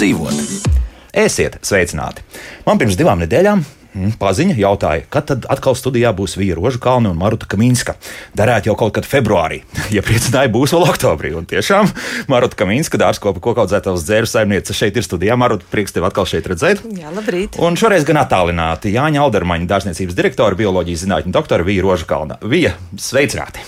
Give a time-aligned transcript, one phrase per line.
[0.00, 0.70] dzīvot.
[1.12, 2.24] Esiet sveicināti!
[2.64, 7.18] Man pirms divām nedēļām mm, paziņa jautāja, kad tad atkal studijā būs Vija Rožkalna un
[7.20, 7.96] Maruta Kaminska.
[8.38, 9.58] Darētu jau kaut kad februārī,
[9.96, 11.34] ja priecināja būs vēl oktobrī.
[11.36, 11.90] Un tiešām
[12.32, 15.36] Maruta Kaminska, dārzkopa kokaudzētavas dzēru saimniece šeit ir studijā.
[15.40, 16.80] Maruta, prieks tevi atkal šeit redzēt.
[16.96, 17.58] Jā, labrīt.
[17.60, 22.38] Un šoreiz gan attālināti Jāņa Aldermaņa, dārzniecības direktora, bioloģijas zinātņu doktora Vija Rožkalna.
[22.46, 23.66] Vija, sveicināti!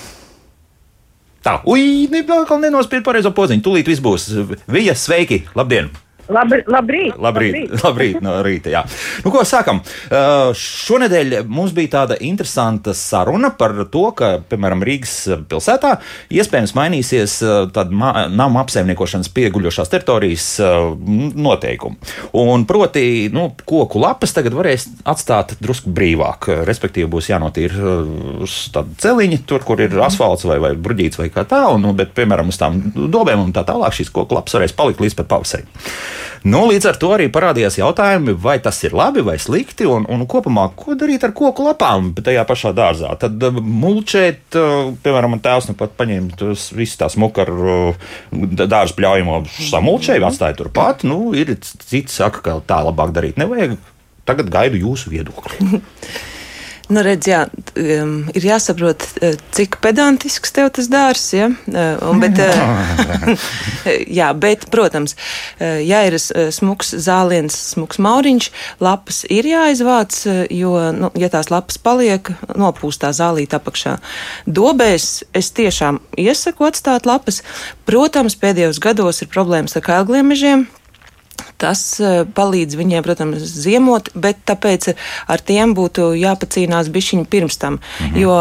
[1.43, 3.67] Tā, ui, nenospiež pareizo podziņu.
[3.67, 4.31] Tūlīt viss būs.
[4.71, 5.43] Vija, sveiki!
[5.59, 5.91] Labdien!
[6.33, 8.73] Labri, labrīt, labrīt, labrīt, labrīt no rīta.
[8.73, 8.83] Jā.
[9.25, 9.83] Nu, ko sākam?
[10.09, 15.17] Uh, šonadēļ mums bija tāda interesanta saruna par to, ka, piemēram, Rīgas
[15.51, 15.95] pilsētā
[16.33, 17.83] iespējams mainīsies uh,
[18.33, 22.13] nama apsaimniekošanas pieguļošās teritorijas uh, noteikumi.
[22.43, 23.05] Un proti,
[23.35, 26.51] nu, koku lapas tagad varēs atstāt drusku brīvāk.
[26.69, 27.99] Respektīvi, būs jānotīra
[28.47, 31.95] uz tādu celiņu, tur, kur ir asfalts vai, vai bruģīts vai kā tā, un, nu,
[31.99, 32.81] bet, piemēram, uz tām
[33.13, 35.71] dobēm un tā tālāk šīs koku lapas varēs palikt līdz pat pavasarim.
[36.49, 40.25] Nu, līdz ar to arī parādījās jautājumi, vai tas ir labi vai slikti, un, un
[40.31, 43.15] kopumā, ko darīt ar koku lapām tajā pašā dārzā.
[43.23, 48.97] Tad uh, mulčēt, uh, piemēram, tēvs nu pat paņēma visu tās muku ar uh, dārza
[48.99, 51.07] pļaujamo samulčēju, atstāja turpat.
[51.09, 53.79] Nu, ir citi saka, ka tā labāk darīt nevajag.
[54.29, 55.83] Tagad gaidu jūsu viedokli.
[56.93, 57.41] Nu, redz, jā,
[57.79, 61.33] um, ir jāsaprot, uh, cik pedantisks tev tas dārsts.
[61.37, 61.49] Ja?
[61.71, 63.47] Uh, un, bet, uh,
[64.19, 65.17] jā, bet, protams,
[65.61, 68.49] ja ir smuks zāliens, smuks mauriņš,
[68.83, 70.19] lapas ir jāizvāc,
[70.53, 73.97] jo, nu, ja tās lapas paliek, nopūstā zālīta apakšā.
[74.47, 77.41] Dobēs es tiešām iesaku atstāt lapas.
[77.89, 80.67] Protams, pēdējos gados ir problēmas ar kailgliem mežiem,
[81.63, 84.91] Tas e, palīdz viņiem, protams, ziemot, bet tāpēc
[85.31, 88.19] ar tiem būtu jāpacīnās bišķiņi pirms tam, mhm.
[88.25, 88.37] jo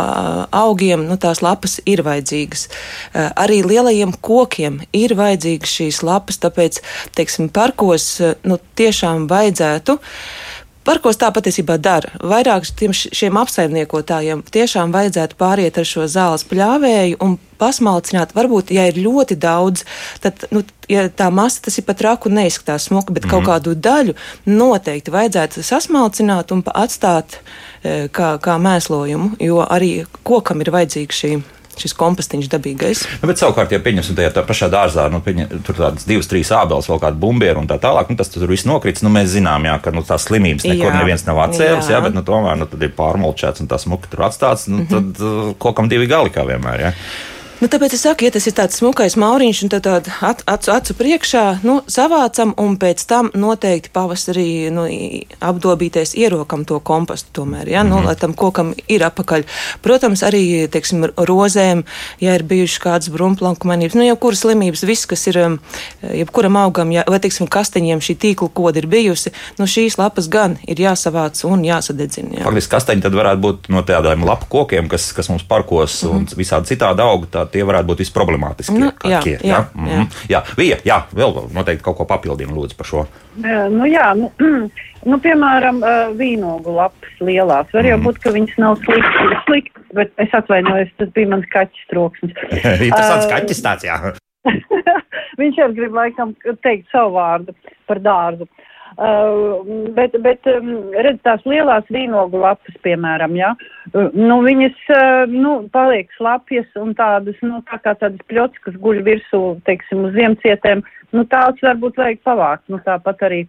[0.62, 2.68] augiem nu, tās lapas ir vajadzīgas.
[2.68, 6.82] E, arī lielajiem kokiem ir vajadzīgas šīs lapas, tāpēc,
[7.18, 10.00] teiksim, parkos e, nu, tiešām vajadzētu.
[10.82, 12.10] Parkos tā patiesībā dara.
[12.26, 18.34] Vairāk šiem apsaimniekotājiem tiešām vajadzētu pāriet ar šo zāles pļāvēju un pasmalcināt.
[18.34, 19.86] Varbūt, ja ir ļoti daudz,
[20.24, 23.50] tad nu, ja tā masa tas ir pat raku neizskatās smuka, bet mm kaut mhm.
[23.52, 24.18] kādu daļu
[24.50, 29.94] noteikti vajadzētu sasmalcināt un atstāt e, kā, kā mēslojumu, jo arī
[30.28, 31.36] kokam ir vajadzīga šī
[31.80, 33.04] šis kompostiņš dabīgais.
[33.22, 36.52] Nu, bet savukārt, ja pieņemsim tajā tā pašā dārzā, nu, pieņem, tur tādas divas, trīs
[36.56, 39.04] ābeles, vēl kāda bumbiera un tā tālāk, nu, tas tur viss nokrits.
[39.06, 40.96] Nu, mēs zinām, jā, ka nu, tās slimības nekur jā.
[41.00, 41.98] neviens nav atcēlis, jā.
[41.98, 44.68] jā, bet nu, tomēr nu, tad ir pārmulčēts un tas muka tur atstāts.
[44.68, 45.14] Nu, mm -hmm.
[45.14, 46.82] Tad uh, kokam divi gali kā vienmēr.
[46.82, 46.94] Jā.
[47.62, 51.44] Nu, tāpēc es saku, ja tas ir tāds smukais mauriņš un tāda acu, acu priekšā,
[51.62, 54.88] nu, savācam un pēc tam noteikti pavasarī nu,
[55.46, 58.08] apdobīties ierokam to kompostu tomēr, ja, nu, mm -hmm.
[58.08, 59.46] lai tam kokam ir apakaļ.
[59.82, 61.84] Protams, arī, teiksim, rozēm,
[62.20, 65.60] ja ir bijušas kādas brumplankumanības, nu, jebkuras slimības, viss, kas ir, um,
[66.02, 70.58] jebkuram augam, ja, vai, teiksim, kasteņiem šī tīkla koda ir bijusi, nu, šīs lapas gan
[70.68, 72.40] ir jāsavāc un jāsadedzina.
[72.40, 72.44] Jā.
[72.44, 76.18] Faktiski kasteņi tad varētu būt no tādiem lapu kokiem, kas, kas mums parkos mm -hmm.
[76.18, 77.30] un visādi citādi aug.
[77.32, 78.80] Tā tie varētu būt visproblemātiskākie.
[78.82, 80.08] Nu, jā, jā, jā, mm -hmm.
[80.30, 80.42] jā.
[80.58, 83.06] Vija, jā, vēl noteikti kaut ko papildina lūdzu par šo.
[83.76, 84.32] Nu, jā, nu,
[85.10, 85.84] nu, piemēram,
[86.18, 87.68] vīnogu lapas lielās.
[87.74, 88.08] Var jau mm.
[88.08, 92.36] būt, ka viņas nav sliktas, sliktas, bet es atvainojos, tas bija mans kaķis troksnis.
[92.90, 94.00] Interesants uh, kaķis tāds, jā.
[95.42, 97.56] Viņš arī grib laikam teikt savu vārdu
[97.88, 98.44] par dārzu.
[98.44, 103.54] Uh, bet, bet um, redz tās lielās vīnogu lapas, piemēram, jā,
[103.94, 108.76] uh, nu viņas, uh, nu, paliek slapjas un tādas, nu, tā kā tādas pļots, kas
[108.84, 110.84] guļ virsū, teiksim, uz ziemcietēm,
[111.16, 113.46] nu, tās varbūt vajag pavākt, nu, tāpat arī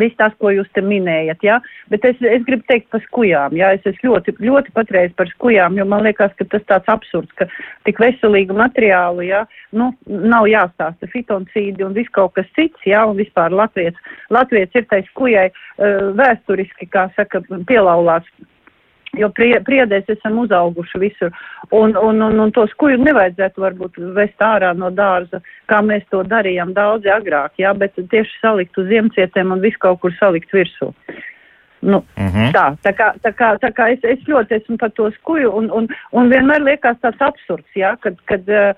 [0.00, 1.58] viss tas, ko jūs te minējat, jā,
[1.92, 5.78] bet es, es gribu teikt par skujām, jā, es esmu ļoti, ļoti patreiz par skujām,
[5.78, 7.48] jo man liekas, ka tas tāds absurds, ka
[7.88, 9.44] tik veselīgu materiālu, jā,
[9.76, 13.98] nu, nav jāstāsta fitoncīdi un viss kaut kas cits, jā, un vispār Latvijas,
[14.34, 18.30] Latvijas ir tai skujai uh, vēsturiski, kā saka, pielaulāts
[19.18, 21.34] jo prie, priedēs esam uzauguši visur.
[21.70, 26.22] Un, un, un, un to skuju nevajadzētu varbūt vest ārā no dārza, kā mēs to
[26.28, 30.92] darījām daudzi agrāk, jā, bet tieši salikt uz ziemcietiem un visu kaut kur salikt virsū.
[31.84, 32.36] Nu, uh mhm.
[32.36, 32.52] -huh.
[32.52, 35.70] Tā, tā kā, tā kā, tā kā es, es ļoti esmu par to skuju, un,
[35.70, 38.72] un, un vienmēr liekas tāds absurds, jā, kad, kad uh,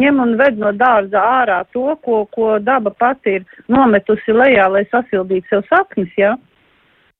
[0.00, 4.84] ņem un ved no dārza ārā to, ko, ko daba pati ir nometusi lejā, lai
[4.84, 6.32] sasildītu sev sapnis, jā.
[6.32, 6.53] Uh,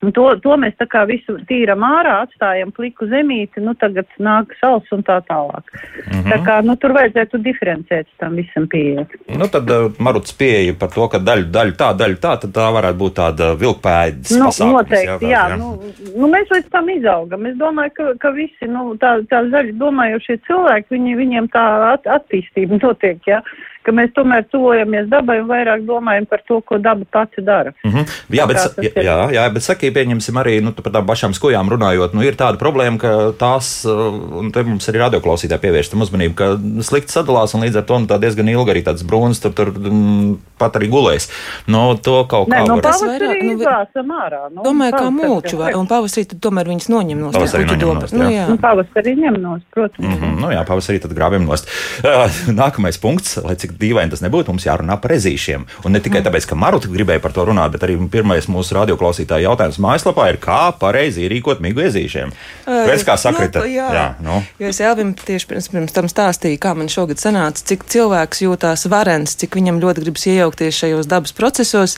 [0.05, 4.53] Un to, to mēs tā kā visu tīram ārā, atstājam pliku zemīti, nu tagad nāk
[4.61, 5.65] sals un tā tālāk.
[5.73, 6.31] Mm -hmm.
[6.33, 9.06] Tā kā, nu tur vajadzētu diferencēt tam visam pieeja.
[9.39, 12.67] Nu tad uh, Maruts pieeja par to, ka daļu, daļu tā, daļu tā, tad tā
[12.77, 14.73] varētu būt tāda vilkpēdas nu, pasākums.
[14.73, 15.56] Noteikti, jā, jā, jā.
[15.56, 15.69] Nu,
[16.17, 17.47] nu mēs līdz tam izaugam.
[17.47, 22.06] Es domāju, ka, ka visi, nu tā, tā zaļi domājošie cilvēki, viņi, viņiem tā at,
[22.06, 23.41] attīstība notiek, jā.
[23.84, 27.72] Ka mēs tomēr tuvojamies dabai un vairāk domājam par to, ko daba pati dara.
[27.84, 28.04] Mm -hmm.
[28.31, 28.56] Jā, bet,
[28.96, 32.58] jā, jā, bet saki, pieņemsim arī nu, par tām pašām skojām runājot, nu, ir tāda
[32.58, 36.46] problēma, ka tās, uh, un te mums arī radioklausītāji pievērstam uzmanību, ka
[36.81, 40.36] slikti sadalās un līdz ar to nu, diezgan ilgi arī tāds brūns tur, tur mm,
[40.58, 41.28] pat arī gulēs.
[41.66, 42.82] No to kaut Nē, kā nu, var.
[42.82, 44.42] pavasarī nu, ārā.
[44.50, 48.46] Nu, Domāju, kā mūču, vai, un pavasarī tad tomēr viņas noņem no nost, Nu, jā.
[48.48, 50.06] Nu, pavasarī ņem nost, protams.
[50.06, 51.69] Mm -hmm, nu jā, pavasarī tad grābjam nost.
[52.04, 52.31] Uh,
[52.62, 55.67] nākamais punkts, lai cik dīvaini tas nebūtu, mums jārunā par ezīšiem.
[55.85, 59.49] Un ne tikai tāpēc, ka Maruta gribēja par to runāt, bet arī pirmais mūsu radioklausītāja
[59.49, 62.32] jautājums mājaslapā ir, kā pareizi rīkot migu ezīšiem.
[62.65, 63.65] Pēc kā sakrita?
[63.65, 64.41] Nu, jā, jā, nu.
[64.61, 68.87] Jo es Elvim tieši pirms, pirms tam stāstīju, kā man šogad sanāca, cik cilvēks jūtās
[68.93, 71.97] varens, cik viņam ļoti gribas iejaukties šajos dabas procesos.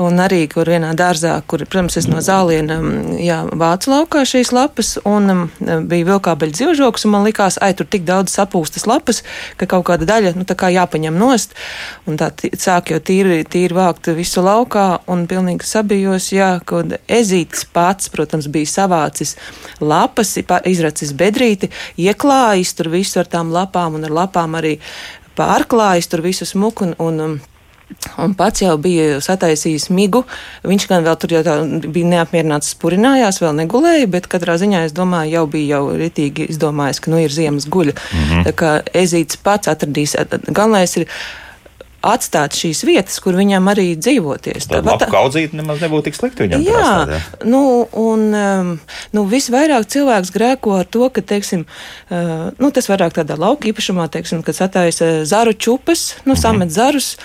[0.00, 4.52] Un arī, kur vienā dārzā, kur, protams, es no zāliena mm, jā, vācu laukā šīs
[4.54, 5.44] lapas, un um,
[5.88, 9.22] bija vilkābeļu dzīvžoks, un man likās, ai, tur tik daudz sapūstas lapas,
[9.60, 11.52] ka kaut kāda daļa, nu, tā kā jāpaņem nost.
[12.06, 17.66] Un tā sāk jau tīri, tīri vākt visu laukā, un pilnīgi sabijos, jā, kad ezītis
[17.72, 19.36] pats, protams, bija savācis
[19.80, 24.78] lapas, pa- izracis bedrīti, ieklājis tur visu ar tām lapām, un ar lapām arī
[25.36, 26.84] pārklājis tur visu smuku.
[26.84, 27.40] Un, un, um,
[28.18, 30.24] Un pats jau bija sataisījis migu.
[30.64, 31.54] Viņš gan vēl tur tā
[31.92, 37.00] bija neapmierināts, spurinājās, vēl negulēja, bet katrā ziņā es domāju, jau bija jau ritīgi izdomājis,
[37.04, 37.92] ka nu ir ziemas guļa.
[37.94, 38.32] Mm Mhm.
[38.32, 38.44] -hmm.
[38.48, 40.16] Tā kā ezīts pats atradīs.
[40.52, 41.06] Galvenais ir
[42.04, 44.66] atstāt šīs vietas, kur viņam arī dzīvoties.
[44.68, 46.64] Tad Tāpat- lapu kaudzīt nemaz nebūtu tik slikti viņam.
[46.66, 47.20] Jā, atstāt, jā.
[47.48, 48.80] nu, un um,
[49.16, 51.64] nu, visvairāk cilvēks grēko ar to, ka, teiksim,
[52.10, 57.16] uh, nu, tas vairāk tādā lauka īpašumā, teiksim, kad sataisa zaru čupas, nu, samet zarus,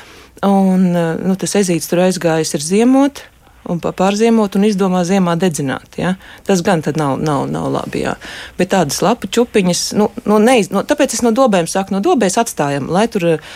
[0.45, 3.25] un uh, nu, tas ezīts tur aizgājis ar ziemot.
[3.69, 5.99] Un pārziemot un izdomā ziemā dedzināt.
[5.99, 6.15] Ja?
[6.47, 8.01] Tas gan nav, nav, nav labi.
[8.01, 8.15] Jā.
[8.57, 12.39] Bet tādas lapu čupiņas, nu, nu, neiz, nu, tāpēc es no dobēm saku, no dobēs
[12.41, 13.51] atstājam, lai tur uh,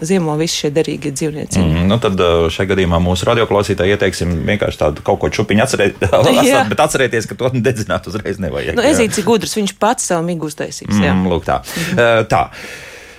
[0.00, 1.60] ziemo visi šie derīgie dzīvnieci.
[1.60, 1.74] Mm.
[1.74, 6.02] Mm, nu tad uh, šajā gadījumā mūsu radioklausītājai ieteiksim vienkārši tādu kaut ko čupiņu atcerēt,
[6.06, 6.20] Jā.
[6.32, 8.78] atstāt, bet atcerieties, ka to dedzināt uzreiz nevajag.
[8.78, 10.92] Nu, ezīts ir gudrs, viņš pats uztaisīs.
[10.96, 11.14] jā.
[11.14, 11.60] Mm, lūk, tā.
[11.94, 12.48] Uh, tā.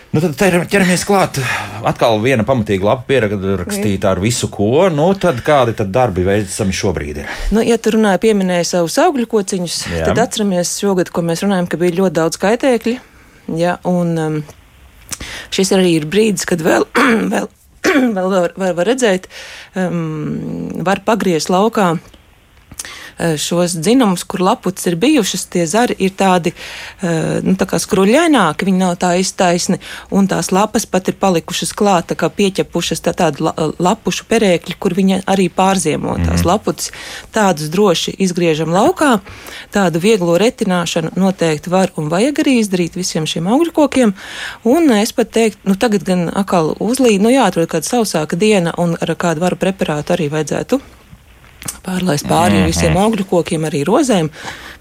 [0.09, 1.38] Nu, tad ķer- ķeramies klāt.
[1.85, 4.88] Atkal viena pamatīga lapa pierakstīta ar visu, ko.
[4.89, 7.27] Nu, tad kādi tad darbi veicami šobrīd ir?
[7.53, 10.07] Nu, ja tu runāji, pieminēji savus augļu kociņus, Jā.
[10.09, 12.95] tad atceramies šogad, ko mēs runājam, ka bija ļoti daudz kaitēkļu.
[13.59, 14.39] Ja, un, um,
[15.53, 16.89] šis arī ir brīdis, kad vēl,
[17.35, 17.50] vēl,
[18.17, 19.29] vēl var, var, var redzēt,
[19.77, 22.00] um, var pagriezt laukā
[23.19, 28.68] šos dzinumus, kur lapucis ir bijušas, tie zari ir tādi eh, nu, tā kā skruļaināki,
[28.69, 29.80] viņi nav tā iztaisni,
[30.16, 34.77] un tās lapas pat ir palikušas klāt, tā kā pieķepušas tā, tādu la, lapušu perēkļi,
[34.80, 36.94] kur viņi arī pārziemo tās lapucis.
[37.36, 39.18] Tādus droši izgriežam laukā,
[39.75, 44.15] tādu vieglo retināšanu noteikti var un vajag arī izdarīt visiem šiem augļkokiem,
[44.69, 48.95] un es pat teiktu, nu tagad gan atkal uzlīd, nu jāatrod kāda sausāka diena, un
[49.00, 50.81] ar kādu varu preparātu arī vajadzētu
[51.85, 52.65] pārlaist pāri mm -hmm.
[52.71, 54.29] visiem augļu kokiem, arī rozēm.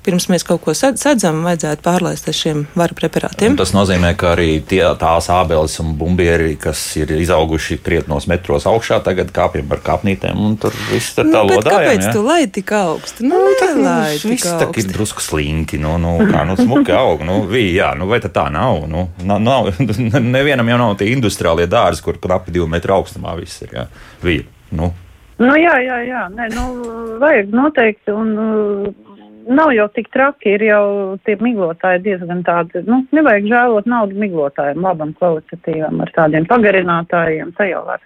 [0.04, 3.50] Pirms mēs kaut ko sad- sadzam, vajadzētu pārlaist ar šiem varu preparātiem.
[3.50, 8.64] Un tas nozīmē, ka arī tie, tās ābeles un bumbieri, kas ir izauguši krietnos metros
[8.64, 11.78] augšā, tagad kāpjam ar kāpnītēm, un tur viss tur tā Nu, lodājam.
[11.78, 12.12] kāpēc ja?
[12.12, 13.24] tu laidi tik augstu?
[13.24, 16.92] Nu, Nu, tā, nu, tik viss tā ir drusku slinki, nu, nu, kā, nu, smuki
[16.92, 19.72] aug, nu, vi, jā, nu, vai tad tā nav, nu, nav, nav
[20.36, 23.86] nevienam jau nav tie industriālie dārzi, kur knapi divu metru augstumā viss ir, jā,
[24.22, 24.92] vi, nu,
[25.38, 26.24] Nu, jā, jā, jā.
[26.34, 26.64] Nē, nu,
[27.22, 28.14] vajag noteikti.
[28.14, 29.08] Un, uh,
[29.48, 30.84] nav jau tik traki, ir jau
[31.24, 32.82] tie miglotāji diezgan tādi.
[32.88, 37.54] Nu, nevajag žēlot naudu miglotājiem, labam, kvalitatīvam, ar tādiem pagarinātājiem.
[37.58, 38.04] Tā jau var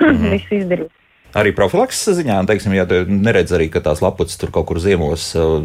[0.32, 0.92] visu izdarīt.
[1.32, 5.62] Arī profilakses ziņā, teiksim, ja neredz arī, ka tās lapuces tur kaut kur ziemos, uh,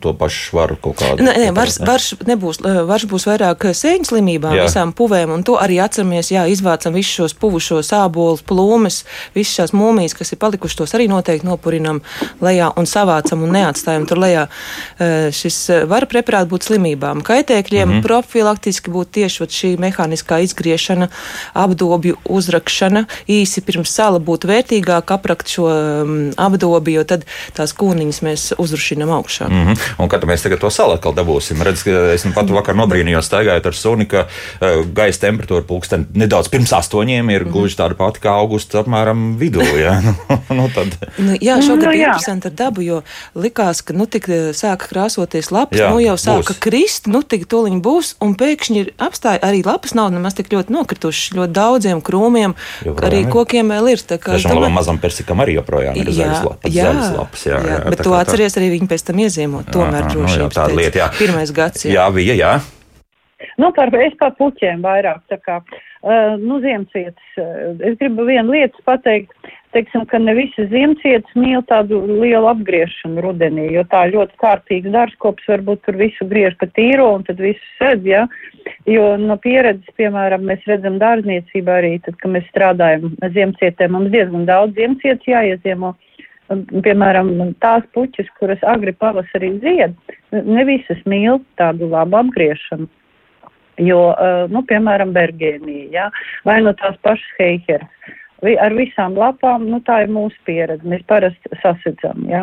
[0.00, 1.26] to pašu var kaut kādu.
[1.26, 4.66] Nē, nē vars, vars, nebūs, eh, vars būs vairāk sēņu slimībām, Jā.
[4.70, 9.02] visām puvēm, un to arī atceramies, jā, izvācam visus šos puvušos ābolus, plūmes,
[9.36, 12.00] visas šās mūmijas, kas ir palikušas, tos arī noteikti nopurinam
[12.40, 14.46] lejā un savācam un neatstājam tur lejā.
[14.98, 18.06] Eh, Šis eh, var preparāts būt slimībām, kaitēkļiem, mm -hmm.
[18.06, 21.08] profilaktiski būtu tieši šī mehāniskā izgriešana,
[21.52, 27.24] apdobju uzrakšana, īsi pirms sala būtu vērtīgāk aprakt šo um, apdobi, jo tad
[27.56, 29.48] tās kūniņas mēs uzrušinam augšā.
[29.48, 29.78] Mm -hmm.
[29.98, 33.66] Un kad mēs tagad to salu atkal dabūsim, redz, es nu pat vakar nobrīnījos staigājot
[33.66, 38.28] ar suni, ka uh, gaisa temperatūra pulksten nedaudz pirms astoņiem ir gluži tāda pati kā
[38.30, 39.62] augusta apmēram vidū.
[39.80, 40.00] Ja?
[40.04, 40.14] nu,
[40.50, 40.86] nu, tad,
[41.18, 42.06] Nu, jā, šogad Nu, bija jā.
[42.12, 43.02] interesanti ar dabu, jo
[43.34, 46.58] likās, ka nu tik eh, sāka krāsoties lapas, Jā, nu jau sāka būs.
[46.60, 50.70] krist, nu tik toliņi būs, un pēkšņi ir apstāja arī lapas nav nemaz tik ļoti
[50.70, 52.54] nokritušas, ļoti daudziem krūmiem,
[52.84, 53.30] Joprojām arī ir.
[53.30, 53.98] kokiem vēl ir.
[53.98, 56.74] tā kā domāju- mazam persikam arī joprojām ir zaļas lapas.
[56.74, 59.70] jā, zaļas lapas jā, jā, bet to kā tā- atceries arī viņi pēc tam iezīmot.
[59.72, 60.76] Tomēr nu jā, drošības tāda pēc.
[60.76, 61.08] lieta, jā.
[61.18, 61.84] Pirmais gads.
[61.84, 61.92] Jā.
[61.92, 62.52] Jā, bija, jā.
[63.58, 67.28] Nu, par, es par puķiem vairāk, tā kā, uh, nu, ziemcietis.
[67.36, 69.32] Uh, es gribu vienu lietu pateikt,
[69.72, 75.48] teiksim, ka ne visas ziemcietis mīl tādu lielu apgriešanu rudenī, jo tā ļoti kārtīgs dārzkops
[75.48, 78.26] varbūt tur visu griež pa tīro un tad visu sēd, ja,
[78.88, 84.48] jo no pieredzes, piemēram, mēs redzam dārzniecībā arī, tad, kad mēs strādājam ziemcietē, mums diezgan
[84.48, 85.96] daudz ziemcietis jāieziemo.
[86.52, 87.30] Piemēram,
[87.64, 89.94] tās puķis, kuras agri pavasarī zied,
[90.34, 92.90] ne visas mīl tādu labu apgriešanu.
[93.80, 94.00] Jo,
[94.52, 96.10] nu, piemēram, bergēnija, ja?
[96.44, 100.86] vai no tās pašas heiheras ar visām lapām, nu tā ir mūsu pieredze.
[100.88, 102.42] Mēs parasti sasedzam, jā.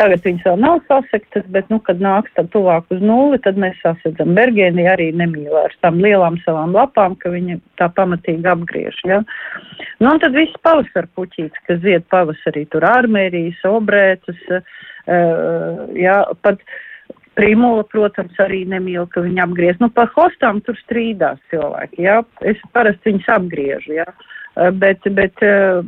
[0.00, 3.76] Tagad viņas vēl nav sasegtas, bet, nu, kad nāks tad tuvāk uz nulli, tad mēs
[3.82, 4.32] sasedzam.
[4.38, 9.20] Bergēni arī nemīl ar tām lielām savām lapām, ka viņi tā pamatīgi apgriež, jā.
[10.00, 16.64] Nu, un tad viss pavasar puķīts, kas zied pavasarī, tur ārmērijas, obrētas, uh, jā, pat.
[17.34, 19.80] Primula, protams, arī nemīl, ka viņi apgriež.
[19.82, 22.20] Nu, par hostām tur strīdās cilvēki, jā.
[22.46, 24.04] Es parasti viņus apgriežu, jā.
[24.06, 25.80] Uh, bet, bet eh,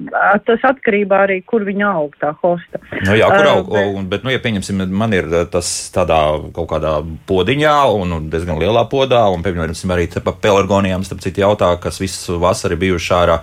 [0.46, 2.80] tas atkarībā arī, kur viņa aug, tā hosta.
[3.04, 6.18] Nu, jā, kur aug, bet, un, bet, nu, ja pieņemsim, man ir tas tādā
[6.56, 6.96] kaut kādā
[7.30, 12.40] podiņā un diezgan lielā podā, un, piemēram, arī pa pelargonijām, starp citu jautā, kas visu
[12.42, 13.40] vasaru bijuši ārā,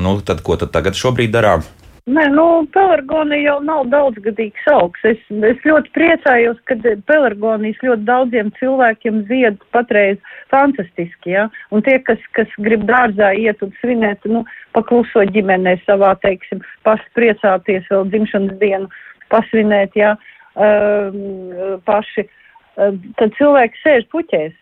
[0.00, 1.64] nu, tad ko tad tagad šobrīd darām?
[2.06, 5.00] Nē, nu, pelargonija jau nav daudzgadīgs augs.
[5.10, 6.76] Es, es ļoti priecājos, ka
[7.10, 10.20] pelargonijas ļoti daudziem cilvēkiem zied patreiz
[10.54, 11.48] fantastiski, ja?
[11.74, 14.44] Un tie, kas, kas grib dārzā iet un svinēt, nu,
[14.78, 18.90] pakluso ģimenē savā, teiksim, paši priecāties vēl dzimšanas dienu,
[19.34, 20.14] pasvinēt, ja,
[20.54, 22.28] um, paši.
[22.76, 24.54] Um, tad cilvēki sēž puķēs,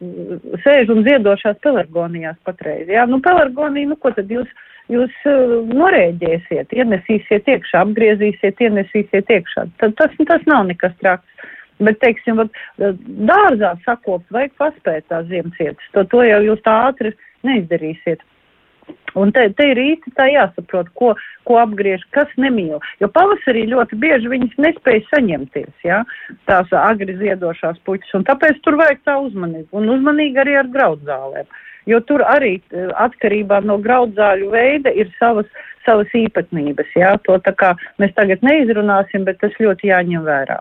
[0.64, 2.88] sēž un ziedošās pelargonijās patreiz.
[2.88, 4.48] Jā, nu, pelargonija, nu, ko tad jūs
[4.92, 9.68] jūs uh, norēģēsiet, ienesīsiet iekšā, apgriezīsiet, ienesīsiet iekšā.
[9.82, 11.50] Tad tas, tas nav nekas traks.
[11.82, 15.88] Bet, teiksim, vat, dārzā sakopt, vajag paspēt tās ziemcietas.
[15.96, 17.10] To, to jau jūs tā ātri
[17.42, 18.22] neizdarīsiet.
[19.14, 21.12] Un te, te ir īsti tā jāsaprot, ko,
[21.48, 22.80] ko apgriež, kas nemīl.
[23.02, 26.02] Jo pavasarī ļoti bieži viņas nespēja saņemties, ja,
[26.50, 29.70] tās agri ziedošās puķis, un tāpēc tur vajag tā uzmanību.
[29.78, 31.48] Un uzmanīgi arī ar graudzālēm.
[31.90, 35.48] Jo tur arī e, atkarībā no graudzāļu veida ir savas,
[35.84, 36.94] savas īpatnības.
[36.96, 37.14] Jā?
[37.28, 40.60] To tā kā mēs tagad neizrunāsim, bet tas ļoti jāņem vērā.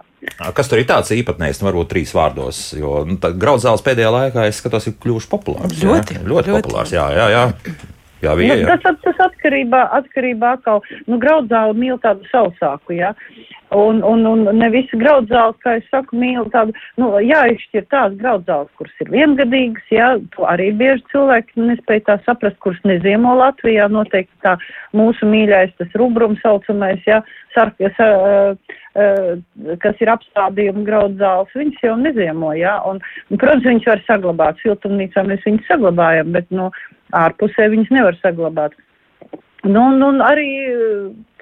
[0.55, 4.61] Kas tur ir tāds īpatnējs, nu, varbūt trīs vārdos, jo nu, graudzāles pēdējā laikā, es
[4.63, 5.75] skatos, ir kļuvuši populārs.
[5.79, 6.23] Ļoti, jā?
[6.23, 7.43] ļoti, ļoti populārs, jā, jā, jā.
[8.23, 8.67] Jā, bija, jā.
[8.69, 10.79] Nu, tas, tas atkarībā, atkarībā atkal,
[11.11, 13.11] nu, graudzāli mīl tādu sausāku, jā.
[13.73, 18.69] Un, un, un ne visi graudzāles, kā es saku, mīl tādu, nu, jāizšķir tās graudzāles,
[18.77, 24.33] kuras ir viengadīgas, jā, to arī bieži cilvēki nespēja tā saprast, kuras neziemo Latvijā, noteikti
[24.45, 24.55] tā
[24.93, 27.23] mūsu mīļais, tas rubrums saucamais, jā,
[27.55, 28.53] sarkas, uh,
[28.93, 34.61] uh, kas ir apstādījuma graudzāles, viņas jau neziemo, jā, un, un, protams, viņas var saglabāt,
[34.61, 36.69] siltumnīcā mēs viņas saglabājam, bet, nu,
[37.17, 38.77] ārpusē viņas nevar saglabāt.
[39.63, 40.49] Nu, un, un arī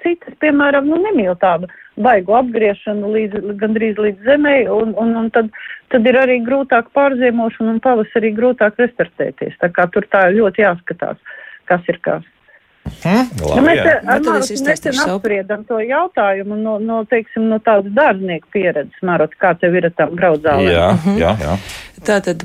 [0.04, 1.70] citas, piemēram, nu, nemīl tādu
[2.02, 5.50] baigu apgriešanu līdz, gandrīz līdz zemē, un, un, un tad,
[5.92, 9.58] tad ir arī grūtāk pārziemošana un pavasarī grūtāk restartēties.
[9.60, 11.20] Tā kā tur tā ļoti jāskatās,
[11.70, 12.31] kas ir kas.
[12.82, 17.94] Hmm, labi, nu, mēs ar Marotu nesen apspriedam to jautājumu no, no, teiksim, no tādas
[17.94, 20.70] dārznieku pieredzes, Marot, kā tev ir ar tām graudzālēm?
[20.70, 21.56] Jā, jā, jā.
[22.02, 22.42] Tātad,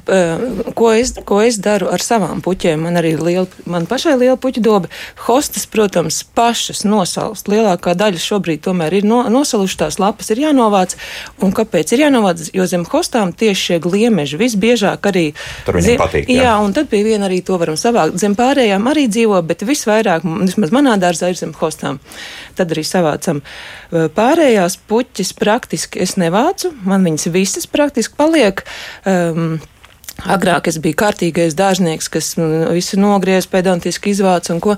[0.77, 2.83] ko es, ko es daru ar savām puķēm?
[2.85, 4.89] Man arī liela, man pašai liela puķu doba.
[5.25, 7.49] Hostas, protams, pašas nosalst.
[7.49, 10.93] Lielākā daļa šobrīd tomēr ir no, nosalušas, tās lapas ir jānovāc.
[11.41, 12.43] Un kāpēc ir jānovāc?
[12.53, 15.25] Jo zem hostām tieši šie gliemeži visbiežāk arī.
[15.65, 16.29] Tur viņiem zem, patīk.
[16.29, 16.43] Jā.
[16.45, 18.19] jā, un tad pie viena arī to varam savākt.
[18.21, 22.01] Zem pārējām arī dzīvo, bet visvairāk, vismaz manā dārzā, ir zem hostām.
[22.57, 23.41] Tad arī savācam.
[23.91, 28.63] Pārējās puķis praktiski es nevācu, man viņas visas praktiski paliek.
[29.07, 29.57] Um,
[30.25, 34.75] Agrāk es biju kārtīgais dārznieks, kas nu, visu nogriez, pedantiski izvāc un ko.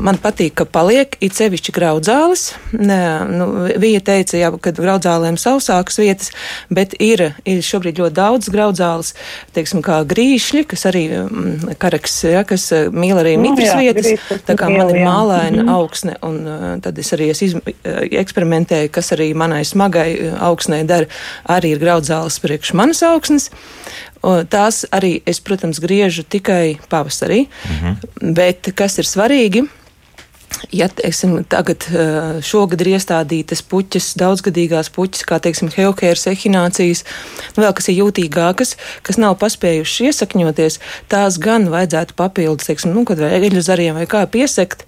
[0.00, 2.46] Man patīk, ka paliek it sevišķi graudzāles.
[2.72, 6.32] Nu, Vija teica, jā, ka graudzālēm sausākas vietas,
[6.72, 9.12] bet ir, ir šobrīd ļoti daudz graudzāles,
[9.56, 14.08] teiksim, kā grīšļi, kas arī um, karaks, ja, kas mīl arī nu, mitras vietas.
[14.08, 15.74] Grīšas, tā kā man ir mālaina mm -hmm.
[15.76, 21.06] augsne, un tad es arī es izm, eksperimentēju, kas arī manai smagai augsnei dara,
[21.44, 23.50] arī ir graudzāles priekš manas augsnes.
[24.22, 27.46] Tās arī es, protams, griežu tikai pavasarī.
[27.46, 28.32] -hmm.
[28.34, 29.66] Bet kas ir svarīgi?
[30.72, 31.84] Ja teiksim, tagad
[32.46, 37.04] šogad ir iestādītas puķis, daudzgadīgās puķis, kā teiksim, heokēras ehinācijas,
[37.56, 40.80] nu vēl kas ir jūtīgākas, kas nav paspējušas iesakņoties,
[41.12, 44.86] tās gan vajadzētu papildus, teiksim, nu, kad vai eļu zariem vai kā piesekt.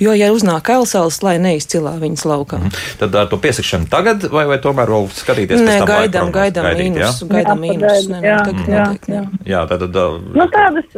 [0.00, 2.58] Jo, ja uznāk elsals, lai neizcilā viņas laukā.
[2.62, 2.72] Mm.
[2.98, 5.60] Tad ar to piesakšanu tagad, vai, vai tomēr vēl skatīties?
[5.62, 8.08] Nē, gaidām, gaidām mīnus, gaidām mīnus.
[8.24, 9.22] jā, tagad jā, jā.
[9.46, 10.96] Jā, tad, tad, Nu, tādas,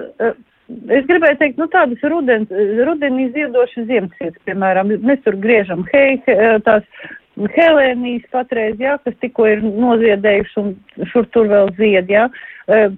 [0.94, 2.48] es gribēju teikt, nu, tādas rudens,
[2.88, 6.86] rudenī ziedošas Ziemassvētku, piemēram, mēs tur griežam hei, he- tās
[7.34, 10.68] Helēnijas patreiz, jā, kas tikko ir noziedējuši un
[11.10, 12.28] šur tur vēl zied, jā,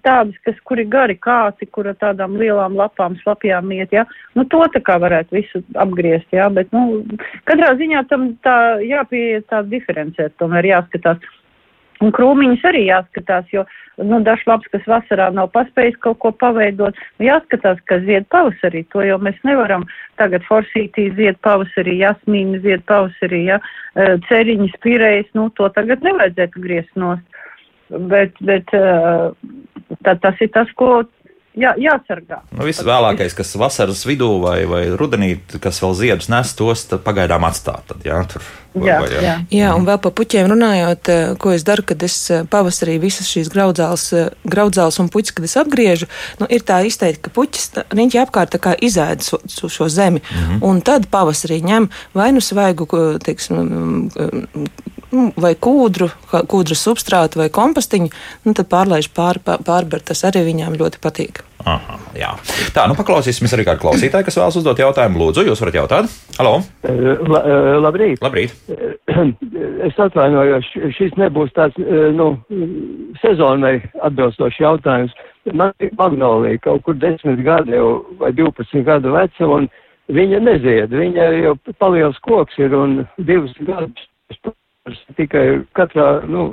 [0.04, 4.04] tādas, kas, kur ir gari kāci, kur ar tādām lielām lapām, slapjām iet, jā,
[4.36, 7.00] nu, to tā kā varētu visu apgriezt, jā, bet, nu,
[7.48, 11.24] katrā ziņā tam tā jāpieiet tā diferencēt, tomēr jāskatās.
[12.04, 13.62] Un krūmiņus arī jāskatās, jo
[14.04, 18.84] nu, dažs labs, kas vasarā nav paspējis kaut ko paveidot, nu, jāskatās, ka zied pavasarī.
[18.92, 19.86] To jau mēs nevaram
[20.20, 26.64] tagad forsītī zied pavasarī, jasmīni zied pavasarī, ja eh, ceriņas, pirējas, nu, to tagad nevajadzētu
[26.66, 27.24] griezt nost.
[28.10, 29.28] Bet, bet eh,
[30.04, 31.06] tā, tas ir tas, ko
[31.56, 32.42] jā, jāsargā.
[32.52, 37.46] Nu, Visvēlākais, kas vasaras vidū vai, vai rudenī, kas vēl ziedus nes, tos tad pagaidām
[37.48, 37.86] atstāt.
[37.90, 38.44] Tad, jā, tur,
[38.74, 39.34] vai- Jā, vai, jā.
[39.50, 43.26] Jā, un vēl par puķiem runājot, eh, ko es daru, kad es eh, pavasarī visas
[43.26, 46.08] šīs graudzāles, eh, graudzāles un puķis, kad es apgriežu,
[46.40, 50.20] nu, ir tā izteikti, ka puķis riņķi apkārt tā kā izēda šo, šo, šo zemi,
[50.20, 50.62] mm -hmm.
[50.62, 52.86] un tad pavasarī ņem vai nu svaigu,
[53.18, 54.10] teiksim,
[55.12, 58.08] mm, vai kūdru, kūdras substrātu vai kompostiņu,
[58.46, 61.42] nu, tad pārlaiž pār, pār, pārber, tas arī viņām ļoti patīk.
[61.66, 62.28] Aha, jā.
[62.76, 65.18] Tā, nu paklausīsimies arī kādu klausītāju, kas vēlas uzdot jautājumu.
[65.18, 66.12] Lūdzu, jūs varat jautāt?
[66.38, 68.20] Halo, Eh, La, eh, labrīt!
[68.22, 68.52] labrīt!
[69.86, 72.36] Es atvainojos, šis nebūs tāds, eh, nu,
[73.22, 75.12] sezonai atbilstošs jautājums.
[75.52, 79.68] Man ir magnolija kaut kur 10 gadi jau vai 12 gadu veca, un
[80.10, 80.90] viņa nezied.
[80.90, 84.06] Viņa jau paliels koks ir un divus gadus
[85.18, 86.44] tikai katrā, nu,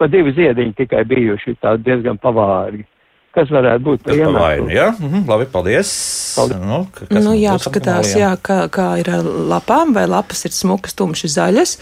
[0.00, 2.86] pa divi ziediņi tikai bijuši tādi diezgan pavārgi.
[3.30, 4.70] Kas varētu būt par iemeslu?
[4.74, 4.88] jā?
[4.98, 5.90] Mhm, labi, paldies.
[6.34, 6.58] Paldies.
[6.66, 6.80] Nu,
[7.14, 8.24] Nu, jāapskatās, apmālijām?
[8.24, 11.76] jā, kā, kā ir ar lapām, vai lapas ir smukas, tumši zaļas.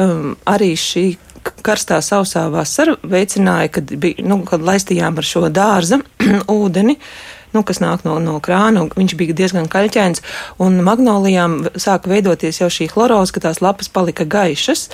[0.00, 1.04] Um, arī šī
[1.60, 6.00] karstā sausā vasara veicināja, kad, bija, nu, kad laistījām ar šo dārza
[6.56, 6.96] ūdeni.
[7.54, 10.20] Nu, kas nāk no, no krāna, viņš bija diezgan kaļķēns.
[10.58, 14.88] Un magnolijām sāka veidoties jau šī chloroza, ka tās lapas palika gaišas.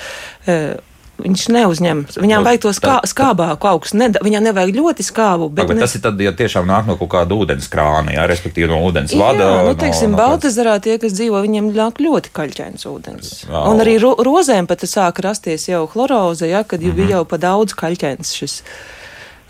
[0.47, 0.77] Uh,
[1.21, 1.99] Viņš neuzņem.
[2.17, 3.93] Viņām Nu, vajag to skā, tad- skābāku augstu.
[3.99, 5.51] Ne, viņām nevajag ļoti skābu.
[5.53, 8.23] Bet, bet ne- tas ir tad, ja tiešām nāk no kaut kāda ūdens krāna, jā,
[8.25, 9.43] respektīvi no ūdens vada.
[9.45, 13.45] Jā, nu, teiksim, no no, Baltazarā tie, kas dzīvo, viņiem nāk ļoti kaļķains ūdens.
[13.45, 13.61] Jā.
[13.69, 16.95] Un arī ro rozēm pat sāka rasties jau chloroze, ja, kad jau Mhm.
[16.97, 18.61] bija jau pa daudz kaļķains šis.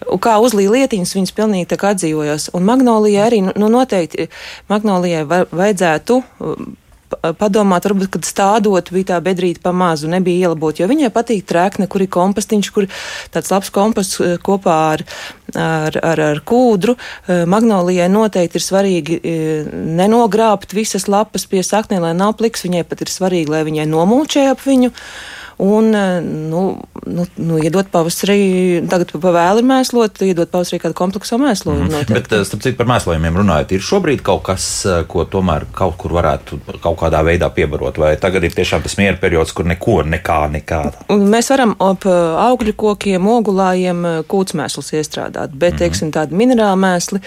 [0.01, 2.49] Kā uzlīja lietiņas, viņas pilnīgi tā kā atdzīvojās.
[2.57, 4.29] Un magnolija arī, nu, noteikti
[4.71, 6.21] magnolijai va- vajadzētu
[7.11, 11.45] pa- padomāt, varbūt, kad stādot, bija tā bedrīte pa mazu, nebija ielabot, jo viņai patīk
[11.49, 12.87] trēkne, kur ir kompostiņš, kur
[13.33, 15.03] tāds labs komposts eh, kopā ar,
[15.55, 16.95] ar, ar, ar kūdru.
[17.27, 22.85] Eh, Magnolijai noteikti ir svarīgi eh, nenogrābt visas lapas pie saknē, lai nav pliks, viņai
[22.87, 24.93] pat ir svarīgi, lai viņai nomulčē ap viņu.
[25.61, 31.37] Un, eh, nu, nu, nu, iedot pavasarī, tagad pa vēli mēslot, iedot pavasarī kādu kompleksu
[31.37, 31.85] mēslojumu.
[31.85, 32.39] Bet, noteikti.
[32.39, 36.15] eh, starp citu, par mēslojumiem runājot, ir šobrīd kaut kas, eh, ko tomēr kaut kur
[36.17, 40.39] varētu kaut kādā veidā piebarot, vai tagad ir tiešām tas miera periods, kur neko, nekā,
[40.55, 40.79] nekā.
[41.13, 47.21] Mēs varam ap augļu kokiem, ogulājiem kūtsmēslus iestrādāt, bet, teiksim, tādi minerāli mēsli,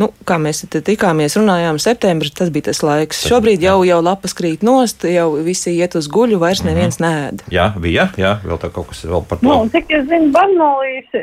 [0.00, 3.26] nu, kā mēs tikāmies, runājām, septembris, tas bija tas laiks.
[3.28, 7.44] Šobrīd jau, jau lapas krīt nost, jau visi iet uz guļu, vairs neviens nēd.
[7.52, 9.48] Jā, bija, jā, vēl tā kaut kas vēl par to.
[9.48, 11.16] Nu, cik es zinu, magnolijas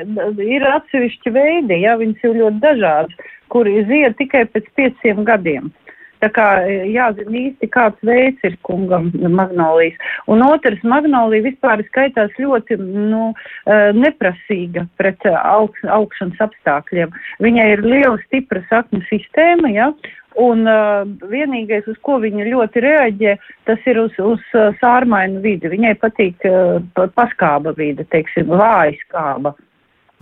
[0.45, 5.71] ir atsevišķi veidi, jā, viņas ir ļoti dažādas, kuri zied tikai pēc pieciem gadiem.
[6.21, 9.97] Tā kā e, jāzina īsti, kāds veids ir kungam magnolijas.
[10.29, 13.31] Un otrs, magnolija vispār skaitās ļoti, nu,
[13.65, 17.13] eh, neprasīga pret eh, aug, augšanas apstākļiem.
[17.41, 19.91] Viņai ir liela, stipra saknu sistēma, ja,
[20.39, 23.33] Un uh, vienīgais, uz ko viņa ļoti reaģē,
[23.67, 25.67] tas ir uz, uz uh, sārmainu vidi.
[25.67, 28.95] Viņai patīk uh, pa- paskāba vide, teiksim, vāja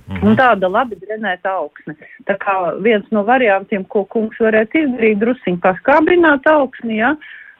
[0.10, 0.28] skāba.
[0.28, 1.96] Un tāda labi drenēta augsne.
[2.28, 7.16] Tā kā viens no variantiem, ko kungs varētu izdarīt, drusiņi paskābrināt augsni, ja?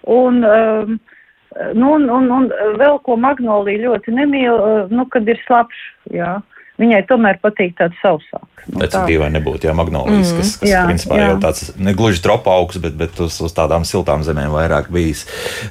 [0.10, 1.00] Un, um,
[1.76, 2.48] nu, un, un, un
[2.80, 5.84] vēl ko magnolija ļoti nemīl, uh, nu, kad ir slapš,
[6.14, 6.40] jā.
[6.80, 8.64] Viņai tomēr patīk tāds sausāks.
[8.70, 9.02] Nu, Pēc tā.
[9.10, 11.26] dīvaini nebūtu, jā, magnolijas, kas, kas Jā, principā jā.
[11.28, 15.26] jau tāds negluži tropa augs, bet, bet uz, uz tādām siltām zemēm vairāk bijis.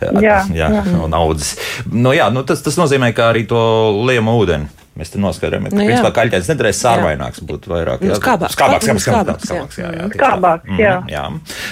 [0.04, 0.82] Jā, jā, jā.
[1.00, 1.54] un audzis.
[1.88, 3.62] Nu, jā, nu, tas, tas nozīmē, ka arī to
[4.04, 4.68] liemu ūdeni.
[4.98, 8.00] Mēs te noskaidrojam, ka Nu, principā kaļķēns nedrēs sārvaināks, būtu vairāk.
[8.02, 8.16] Nu, jā.
[8.18, 8.56] skābāks.
[8.56, 10.18] skābāks, Nu, skābāks, skābāks, skābāks, skābāks, jā, jā, tā.
[10.18, 10.94] Skābāks, jā.
[10.98, 11.22] Mhm, jā.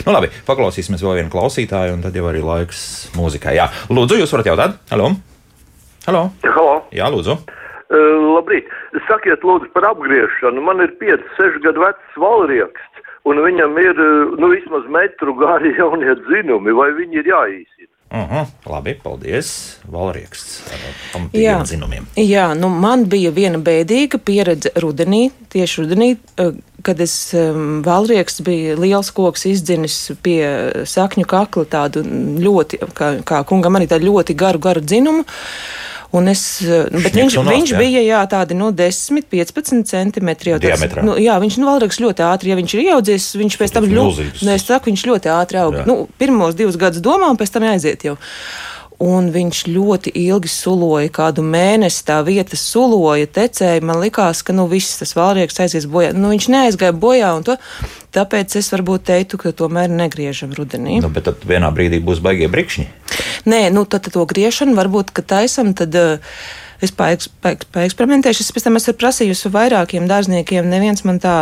[0.07, 2.85] Nu, labi, paklausīsimies vēl vienu klausītāju, un tad jau arī laiks
[3.19, 3.57] mūzikai.
[3.59, 4.79] Jā, lūdzu, jūs varat jautāt?
[4.93, 5.11] Halo?
[6.07, 6.23] Halo?
[6.47, 6.77] Halo.
[6.95, 7.35] Jā, lūdzu.
[7.87, 7.99] Uh,
[8.37, 8.71] labrīt.
[9.11, 10.63] Sakiet, lūdzu, par apgriešanu.
[10.63, 14.07] Man ir 5, 6 gadu vecs valrieksts, un viņam ir,
[14.39, 17.91] nu, vismaz metru gari jaunie dzinumi, vai viņi ir jāīsina?
[18.11, 18.47] Uh -huh.
[18.67, 19.77] Labi, paldies.
[19.93, 20.93] Valrieksts ar Jā.
[21.13, 22.07] pamatīgiem zinumiem.
[22.17, 28.41] Jā, nu man bija viena bēdīga pieredze rudenī, tieši rudenī, eh, kad es um, valrieks
[28.41, 32.03] bija liels koks izdzinis pie sakņu kakla tādu
[32.39, 35.25] ļoti, kā, kā kungam arī tādu ļoti garu, garu dzinumu.
[36.15, 37.81] Un es, eh, bet Šņiks viņš, nost, viņš jā?
[37.81, 40.69] bija jā, tādi no 10, 15 centimetri jau tāds.
[40.71, 41.03] Diametrā.
[41.07, 44.31] Nu, jā, viņš nu, valrieks ļoti ātri, ja viņš ir ieaudzies, viņš pēc tam ļoti,
[44.47, 45.83] nu, es saku, viņš ļoti ātri aug.
[45.89, 48.17] Nu, pirmos divus gadus domā, un pēc tam aiziet jau.
[49.03, 53.83] Un viņš ļoti ilgi suloja, kādu mēnesi tā vieta suloja, tecēja.
[53.85, 56.15] Man likās, ka nu, viss tas valrieks aizies bojā.
[56.17, 57.59] Nu, viņš neaizgāja bojā, un to,
[58.17, 61.03] tāpēc es varbūt teiktu, ka tomēr negriežam rudenī.
[61.05, 62.89] Nu, bet tad vienā brīdī būs baigie brikšņi.
[63.47, 66.39] Nē, nu tad to griešanu varbūt, ka taisam, tad uh,
[66.83, 68.45] es paeks- paeks- paeksperimentēšu.
[68.45, 71.35] Es pēc tam esmu prasījusi vairākiem dārzniekiem, neviens man tā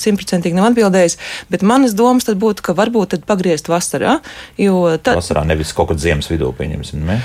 [0.00, 1.18] simtprocentīgi nav atbildējis,
[1.52, 4.18] bet manas domas tad būtu, ka varbūt tad pagriezt vasarā,
[4.56, 7.04] tad, Vasarā nevis kaut kad ziemas vidū, pieņemsim.
[7.08, 7.20] Ne?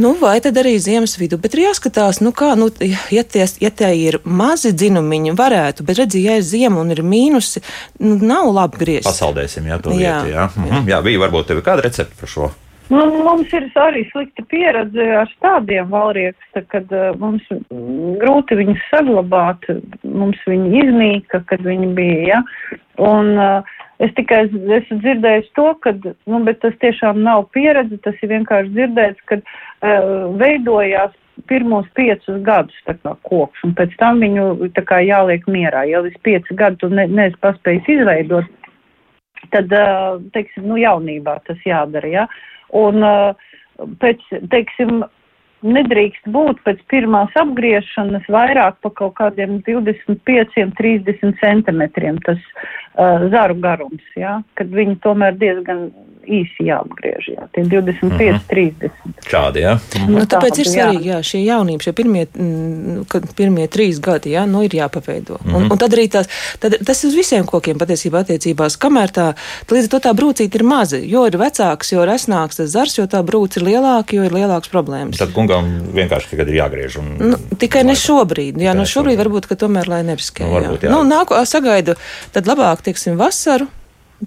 [0.00, 2.70] nu vai tad arī ziemas vidū, bet ir jāskatās, nu kā, nu,
[3.12, 7.02] ja tie, ja tie ir mazi dzinumiņi, varētu, bet redzi, ja ir ziema un ir
[7.04, 7.60] mīnusi,
[8.00, 9.10] nu nav labi griezt.
[9.10, 10.34] Pasaldēsim, jā, to Jā, vietu.
[10.36, 10.88] Jā, mhm.
[10.88, 12.52] jā bija varbūt tev kāda recepte par šo.
[12.90, 17.44] Nu, mums ir arī slikta pieredze ar tādiem valriekstiem, kad uh, mums
[18.18, 19.68] grūti viņus saglabāt.
[20.02, 22.24] Mums viņi iznīka, kad viņi bija.
[22.32, 22.40] Ja?
[23.06, 28.00] Un, uh, es tikai esmu dzirdējis to, ka nu, bet tas tiešām nav pieredze.
[28.02, 31.14] Tas ir vienkārši dzirdēts, ka uh, veidojās
[31.46, 35.86] pirmos piecus gadus kā koks, un pēc tam viņu kā jāliek mierā.
[35.88, 38.50] Ja līdz pieci gadi tu ne, neesi paspējis izveidot,
[39.54, 39.72] tad,
[40.34, 42.26] teiksim, nu, jaunībā tas jādara, ja?
[42.76, 43.14] Un ā,
[44.02, 45.02] pēc, teiksim,
[45.66, 53.58] nedrīkst būt pēc pirmās apgriešanas vairāk pa kaut kādiem 25, 30 centimetriem tas uh, zaru
[53.60, 54.40] garums, ja?
[54.56, 55.90] kad viņi tomēr diezgan
[56.26, 58.40] īsi jāapgriež, jā, tie 25, uh -huh.
[58.50, 58.90] 30.
[59.30, 59.78] Šādi, jā.
[59.96, 60.12] Mhm.
[60.12, 64.30] Nu, tāpēc Tādu, ir svarīgi, jā, šie jaunība, šie pirmie, mm, kad pirmie trīs gadi,
[64.30, 65.38] jā, nu, ir jāpaveido.
[65.40, 65.56] Mm -hmm.
[65.56, 66.28] un, un tad arī tās,
[66.58, 69.34] tad, tas uz visiem kokiem patiesībā attiecībās, kamēr tā,
[69.70, 73.04] līdz ar to tā brūcīte ir maza, jo ir vecāks, jo resnāks tas zars, jo
[73.04, 75.18] tā brūce ir lielāka, jo ir lielāks problēmas.
[75.18, 76.98] Tad kungam vienkārši tagad ir jāgriež.
[76.98, 78.56] Un, Nu, tikai ne šobrīd.
[78.56, 79.18] Jā, Tikai nu šobrīd šobrīd.
[79.18, 80.44] varbūt, ka tomēr, lai neriskē.
[80.44, 80.90] Nu, varbūt, jā.
[80.90, 81.94] Nu, nāku, sagaidu,
[82.32, 83.68] tad labāk, teiksim, vasaru.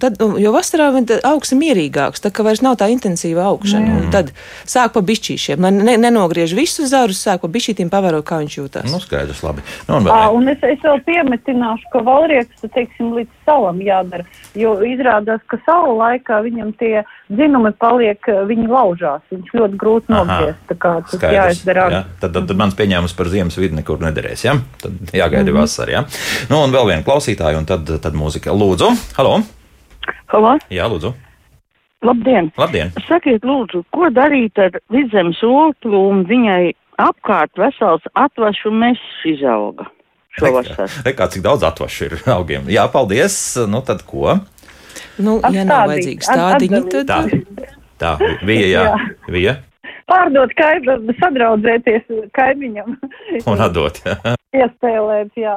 [0.00, 0.88] Tad, nu, jo vasarā
[1.28, 3.98] augs ir mierīgāks, tā kā vairs nav tā intensīva augšana.
[4.00, 4.10] Mm.
[4.14, 4.32] Tad
[4.66, 5.62] sāk pa bišķīšiem.
[5.62, 8.90] Ne, ne, nenogriež visus zarus, sāk pa bišķītiem pavērot, kā viņš jūtas.
[8.90, 9.62] Nu, skaidrs, labi.
[9.86, 14.26] Nu, un vēl, un es, es vēl piemetināšu, ka valrieks, teiksim, līdz salam jādara,
[14.58, 20.62] jo izrādās, ka salu laikā viņam tie dzinumi paliek, viņi laužās, viņš ļoti grūti nogriezt,
[20.70, 21.88] tā kā tas skaidrs, jāizdara.
[21.94, 22.04] jā.
[22.20, 24.46] Tad, tad, tad mans pieņēmums par ziemas vidi nekur nederēs.
[24.46, 24.58] Ja?
[24.82, 25.60] Tad jāgaida mm -hmm.
[25.60, 26.00] vasara.
[26.00, 26.04] Ja?
[26.50, 28.50] Nu, un vēl viena klausītāja, un tad, tad mūzika.
[28.50, 29.42] Lūdzu, halo!
[30.32, 31.12] Halo, Jā, lūdzu.
[32.04, 32.50] labdien!
[32.58, 32.92] Labdien!
[33.08, 39.86] Sakiet, lūdzu, ko darīt ar vidzemes oklu un viņai apkārt vesels atvašu mežs izauga
[40.38, 40.90] šovasar?
[41.06, 42.66] Rekā, cik daudz atvašu ir augiem.
[42.72, 43.36] Jā, paldies.
[43.70, 44.38] Nu, tad ko?
[45.18, 47.20] Nu, ja nav vajadzīgi stādiņi, tad Tā,
[48.00, 48.12] tā,
[48.46, 48.96] bija, jā, Jā.
[49.30, 49.54] bija.
[50.10, 52.96] Pārdot kaimiņam, sadraudzēties kaimiņam,
[53.50, 54.00] Un atdot.
[54.04, 55.54] Jā, iespēlēt, jā.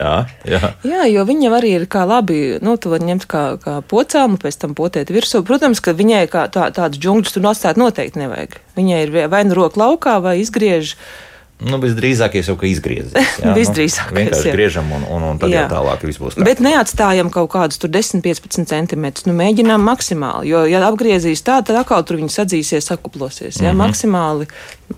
[0.00, 0.12] jā.
[0.48, 0.60] jā.
[0.86, 4.42] Jā, jo viņam arī ir kā labi, nu, to var ņemt kā, kā pocām, un
[4.42, 5.42] pēc tam potēt virsū.
[5.46, 8.60] Protams, ka viņai kā tā, tādas džungļus tur atstāt noteikti nevajag.
[8.78, 10.94] Viņai ir vai nu roka laukā, vai izgriež.
[11.60, 13.12] Nu, visdrīzākais jau, ka izgriezīs.
[13.42, 14.54] jā, nu, Visdrīzākais, Vienkārši jā.
[14.56, 15.66] griežam, un, un, un tad Jā.
[15.66, 16.38] jau tālāk viss būs.
[16.46, 19.28] Bet neatstājam kaut kādus tur 10, 15 centimetrus.
[19.28, 23.60] Nu, mēģinām maksimāli, jo, ja apgriezīs tā, tad atkal tur viņi sadzīsies, sakuplosies.
[23.60, 23.82] Ja, mm -hmm.
[23.84, 24.48] Maksimāli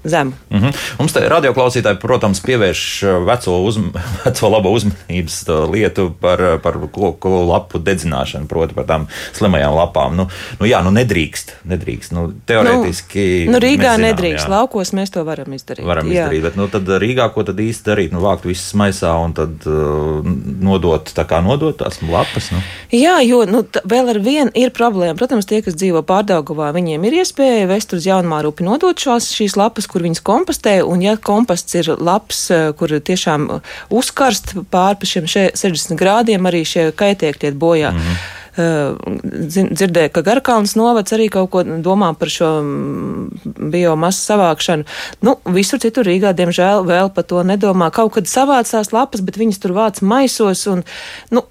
[0.04, 0.32] zemu.
[0.50, 0.76] Mm -hmm.
[0.98, 3.82] Mums te radioklausītāji, protams, pievērš uh, veco, uzm
[4.24, 9.74] veco labo uzmanības uh, lietu par, uh, par koku lapu dedzināšanu, proti par tām slimajām
[9.74, 10.16] lapām.
[10.16, 10.28] Nu,
[10.60, 12.12] nu jā, nu nedrīkst, nedrīkst.
[12.12, 13.46] Nu, teorētiski.
[13.50, 14.50] Nu, Rīgā mēs zinām, nedrīkst, jā.
[14.50, 15.86] laukos mēs to varam izdarīt.
[15.86, 16.12] Varam jā.
[16.12, 18.12] izdarīt, bet nu, tad Rīgā ko tad īsti darīt?
[18.12, 20.20] Nu, vākt visas maisā un tad uh,
[20.60, 22.50] nodot, tā kā nodot tās lapas.
[22.52, 22.62] Nu.
[22.92, 25.16] Jā, jo nu, vēl ar vienu ir problēma.
[25.18, 29.81] Protams, tie, kas dzīvo pārdaugavā, viņiem ir iespēja vest uz jaunmārupi nodot šās, šīs lapas,
[29.90, 35.06] kur viņas kompostē, un ja komposts ir labs, eh, kur tiešām eh, uzkarst pār pa
[35.06, 37.92] šiem še- 60 grādiem, arī šie kaitēkļi iet bojā.
[37.92, 38.38] Mm -hmm.
[38.52, 43.30] Dzirdēju, ka Garkalns novads arī kaut ko domā par šo mm,
[43.72, 44.84] biomasu savākšanu.
[45.22, 47.90] Nu, visur citur Rīgā, diemžēl, vēl par to nedomā.
[47.90, 50.84] Kaut kad savāc tās lapas, bet viņas tur vāc maisos un,
[51.30, 51.42] nu,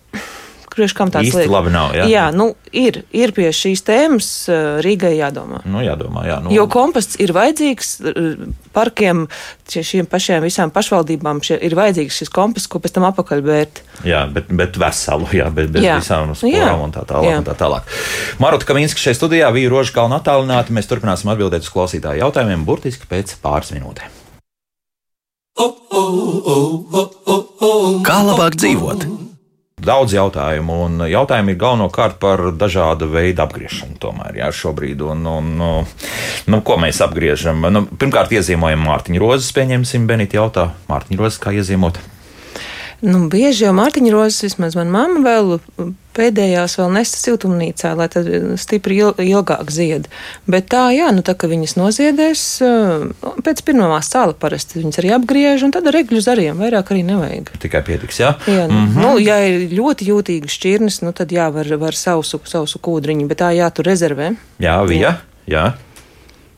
[0.81, 1.53] priekš kam tāds Īsti liek.
[1.53, 2.09] labi nav, jā.
[2.09, 5.61] jā nu, ir, ir pie šīs tēmas uh, Rīgai jādomā.
[5.69, 6.41] Nu, jādomā, jā.
[6.41, 9.27] Nu, Jo komposts ir vajadzīgs uh, parkiem,
[9.69, 13.83] šie- šiem pašiem visām pašvaldībām šie, ir vajadzīgs šis komposts, ko pēc tam apakaļ vērt.
[14.07, 15.99] Jā, bet, bet veselu, jā, bet bez Jā.
[16.01, 16.73] visām Nu, sporām jā.
[16.81, 17.29] un tā tālāk.
[17.29, 17.37] Jā.
[17.43, 17.85] Un tā tālāk.
[18.41, 20.73] Maruta Kaminska šeit studijā, Vīra Roža kalna attālināti.
[20.73, 24.09] Mēs turpināsim atbildēt uz klausītāju jautājumiem burtiski pēc pāris minūtēm.
[28.07, 29.05] Kā labāk dzīvot?
[29.81, 33.97] Daudz jautājumu, un jautājumi ir galvenokārt par dažādu veidu apgriešanu.
[34.01, 35.69] Tomēr, jā, šobrīd, un, un, nu,
[36.53, 37.65] nu, ko mēs apgriežam?
[37.73, 41.97] Nu, pirmkārt, iezīmojam Mārtiņu rozes, pieņemsim, Benita jautā, Mārtiņu rozes, kā iezīmot?
[43.01, 48.27] Nu, bieži jau Mārtiņa rozes, vismaz manā mamma vēl pēdējās vēl nesta siltumnīcā, lai tad
[48.61, 50.05] stipri il, ilgāk zied.
[50.49, 52.43] Bet tā, jā, nu tā, ka viņas noziedēs,
[53.47, 57.53] pēc pirmā sāla parasti viņas arī apgriež, un tad ar egļu zariem vairāk arī nevajag.
[57.63, 58.35] Tikai pietiks, jā?
[58.45, 59.01] Jā, nu, mm -hmm.
[59.01, 63.41] nu, ja ir ļoti jūtīgas šķirnes, nu, tad jā, var, var sausu, sausu kūdriņu, bet
[63.41, 64.35] tā jātur rezervē.
[64.59, 65.71] Jā, Vija, jā.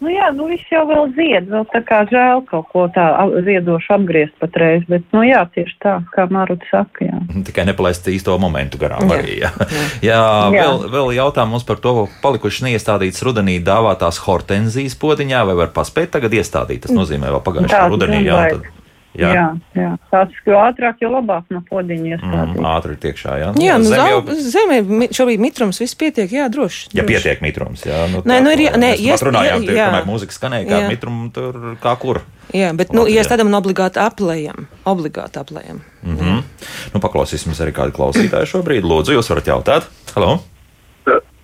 [0.03, 3.05] Nu jā, nu viss jau vēl zied, vēl tā kā žēl kaut ko tā
[3.45, 7.21] ziedošu apgriezt patreiz, bet, nu jā, tieši tā, kā Maruta saka, jā.
[7.47, 9.39] Tikai nepalaist īsto momentu garām Jā, arī.
[9.39, 9.71] Jā, jā.
[10.13, 10.21] Jā.
[10.53, 16.11] Vēl, vēl jautā mums par to, palikuši neiestādītas rudenī dāvātās hortenzijas podiņā, vai var paspēt
[16.17, 16.83] tagad iestādīt?
[16.83, 18.25] Tas nozīmē vēl pagājušā rudenī.
[18.27, 18.82] Jā, tad,
[19.13, 19.45] Jā, jā.
[19.77, 22.55] jā, tāds, jo ātrāk, jo labāk no podiņa iestādīt.
[22.57, 23.49] Mm, ātri tiekšā, jā.
[23.61, 24.21] Jā, nu, Zem jau,
[24.55, 26.87] zemē šobrīd mitrums viss pietiek, jā, droši.
[26.97, 27.09] ja droši.
[27.11, 27.99] pietiek mitrums, jā.
[28.09, 29.85] Nu, Nē, tā, nu ir jā- nē, pat runājām, jā, tur, jā.
[29.91, 30.89] kamēr mūzika skanēja, kā Jā.
[30.89, 32.23] mitrumu tur kā kur.
[32.53, 33.29] Jā, bet, nu, Labi, ja jā.
[33.29, 35.83] tādam obligāti aplējam, obligāti aplējam.
[36.01, 36.43] Mm -hmm.
[36.93, 38.81] nu, paklausīsimies arī kādu klausītāju šobrīd.
[38.81, 39.83] Lūdzu, jūs varat jautāt.
[40.15, 40.39] Halo!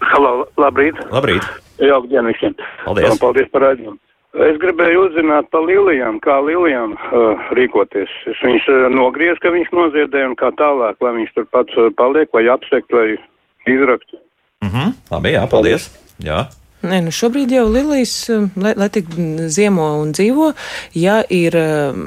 [0.09, 0.97] Halo, labrīt!
[1.11, 1.45] Labrīt!
[1.77, 2.55] Jauka diena visiem!
[2.85, 3.11] Paldies.
[3.11, 3.97] Un paldies par raidījumu!
[4.37, 8.11] Es gribēju uzzināt par lilijām, kā lilijām uh, rīkoties.
[8.29, 11.89] Es viņus uh, nogriezu, ka viņas noziedē un kā tālāk, lai viņas tur pats uh,
[11.97, 13.17] paliek vai apsekt vai
[13.65, 14.13] izrakt.
[14.61, 14.93] Mm -hmm.
[15.11, 15.89] Labi, jā, paldies!
[16.21, 16.45] Jā.
[16.81, 19.09] Nē, nu šobrīd jau Lilijas, um, lai, lai tik
[19.51, 20.53] ziemo un dzīvo,
[20.95, 22.05] ja ir, um,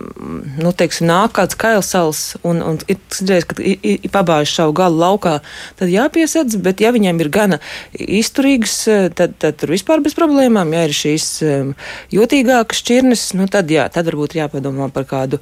[0.64, 4.96] nu, teiksim, nāk kāds kailsals un, un ir dzirdējis, ka i- i- pabāž savu galu
[5.02, 5.34] laukā,
[5.76, 7.58] tad jāpiesedz, bet ja viņiem ir gana
[8.00, 11.74] izturīgs, eh, tad, tad tur vispār bez problēmām, ja ir šīs um,
[12.16, 15.38] jūtīgākas šķirnes, nu, tad jā, tad varbūt jāpadomā par kādu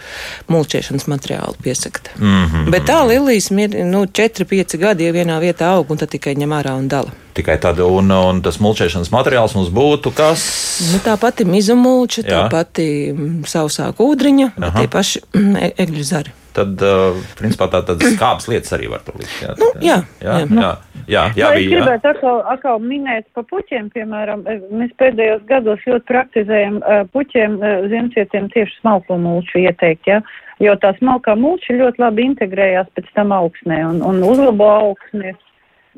[0.50, 2.10] mulčēšanas materiālu piesakt.
[2.18, 2.70] Mm -hmm.
[2.70, 6.50] Bet tā Lilijas, mir- nu, 4-5 gadi, ja vienā vietā aug un tad tikai ņem
[6.62, 7.12] ārā un dala.
[7.34, 10.42] Tikai tad, un, un tas mulčēšanas materiāls mums būtu kas?
[10.90, 12.50] Nu, tā pati mizumulča, tā Jā.
[12.50, 16.34] pati mm, sausā kūdriņa, tie paši mm, e- egļu zari.
[16.50, 19.36] Tad, uh, principā, tā tādas skābas lietas arī var tur likt.
[19.38, 20.46] Jā, Nu, jā, jā, jā.
[20.50, 20.70] jā,
[21.06, 21.82] jā, jā, es bija, jā.
[21.84, 27.60] gribētu atkal, atkal minēt par puķiem, piemēram, eh, mēs pēdējos gados ļoti praktizējam uh, puķiem,
[27.62, 30.18] uh, ziemcietiem tieši smalko mulču ieteikt, ja?
[30.60, 35.36] jo tā smalkā mulča ļoti labi integrējās pēc tam augsnē un, un uzlabo augsni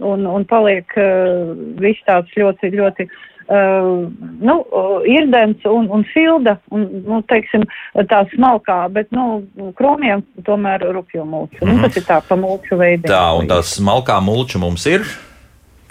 [0.02, 3.08] un, un paliek uh, viss tāds ļoti, ļoti.
[3.52, 4.06] Uh,
[4.40, 4.54] nu,
[5.10, 7.66] irdens un, un silda, un, nu, teiksim,
[8.08, 9.42] tā smalkā, bet, nu,
[9.76, 11.58] kromiem tomēr rupjo mulču.
[11.60, 11.82] Mm -hmm.
[11.82, 13.10] nu, tas ir tā pa mulču veidiem.
[13.12, 15.06] Tā, un tā smalkā mulča mums ir.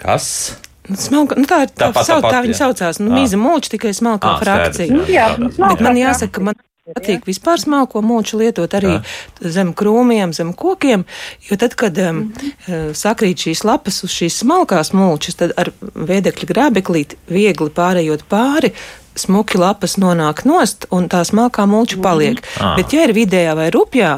[0.02, 0.56] Kas?
[0.88, 2.42] Nu, Smalka, nu, tā ir tā, tā, tāpat, tā jā.
[2.42, 2.98] viņa saucās.
[2.98, 3.20] Nu, Ā.
[3.20, 4.94] miza mulča tikai smalkā Ā, skaidrs, frakcija.
[4.96, 5.50] Nu, jā, tādā.
[5.54, 6.58] smalkā Bet man jāsaka, ka man
[6.90, 9.50] patīk vispār smalko mulču lietot arī Jā.
[9.54, 11.04] zem krūmiem, zem kokiem,
[11.46, 12.24] jo tad, kad um,
[12.66, 18.72] eh, sakrīt šīs lapas uz šīs smalkās mulčas, tad ar vēdekļa grābeklīti viegli pārējot pāri.
[19.14, 22.38] Smuki lapas nonāk nost, un tā smalkā mulča paliek.
[22.56, 22.70] Ā.
[22.78, 24.12] Bet, ja ir vidējā vai rupjā,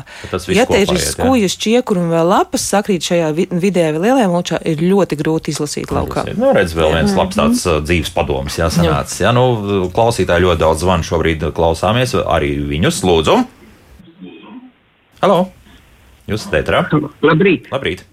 [0.55, 4.61] ja te ir skūjas, čiekuri un vēl lapas sakrīt šajā vi- vidējā vai lielajā mulčā,
[4.63, 6.23] ir ļoti grūti izlasīt laukā.
[6.39, 9.19] Nu, redz, vēl viens labs tāds uh, dzīves padoms, jā, sanācis.
[9.25, 13.41] Jā, nu, klausītāji ļoti daudz zvanu šobrīd klausāmies, arī viņus lūdzu.
[15.25, 15.39] Halo!
[16.29, 16.85] Jūs esat ētrā?
[17.25, 17.67] Labrīt!
[17.73, 18.05] Labrīt!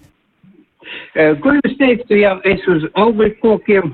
[1.14, 3.92] Eh, Ko jūs teiktu, ja es uz augļu kokiem,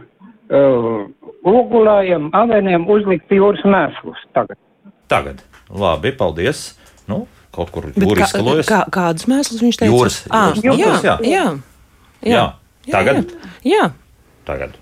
[0.51, 1.05] uh,
[1.45, 4.59] ogulājiem, aveniem uzliktu jūras mēslus tagad?
[5.09, 5.43] Tagad.
[5.71, 6.75] Labi, paldies.
[7.09, 8.67] Nu, kaut kur jūras kā, skalojas.
[8.69, 9.93] kā, kādus mēslus viņš teica?
[9.93, 11.17] Jūras- Ā, jūras jā, mēslus, jā.
[11.23, 11.45] jā,
[12.23, 12.45] jā,
[12.89, 13.33] Jā, tagad?
[13.63, 13.91] Jā, jā.
[14.49, 14.77] Tagad.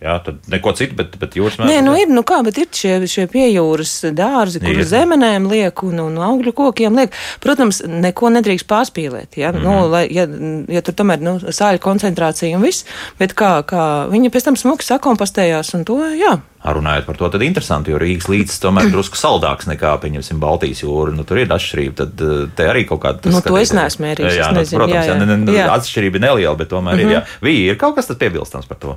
[0.00, 1.84] Jā, tad neko citu, bet, bet jūras Nē, mēslu.
[1.84, 6.16] nu ir, nu kā, bet ir šie, šie piejūras dārzi, kur zemenēm liek un, un
[6.24, 7.12] augļu kokiem liek.
[7.44, 9.66] Protams, neko nedrīkst pārspīlēt, ja, mm Mhm.
[9.66, 9.80] -hmm.
[9.80, 10.24] nu, lai, ja,
[10.68, 12.84] ja tur tomēr, nu, sāļu koncentrācija un viss,
[13.18, 16.38] bet kā, kā viņa pēc tam smuki sakompostējās un to, jā.
[16.64, 21.12] Runājot par to, tad interesanti, jo Rīgas līcis tomēr drusku saldāks nekā, pieņemsim, Baltijas jūra.
[21.12, 23.30] Nu, tur ir atšķirība, tad eh, te arī kaut kāda.
[23.30, 25.64] Nu, to es neesmu mērījis, Jā, es nu, nezinu, protams, jā, jā, jā.
[25.66, 25.70] Jā.
[25.76, 27.10] atšķirība ir neliela, bet tomēr mm -hmm.
[27.10, 27.16] ir.
[27.16, 27.22] Jā.
[27.42, 28.96] Vī, ir kaut kas tas piebilstams par to.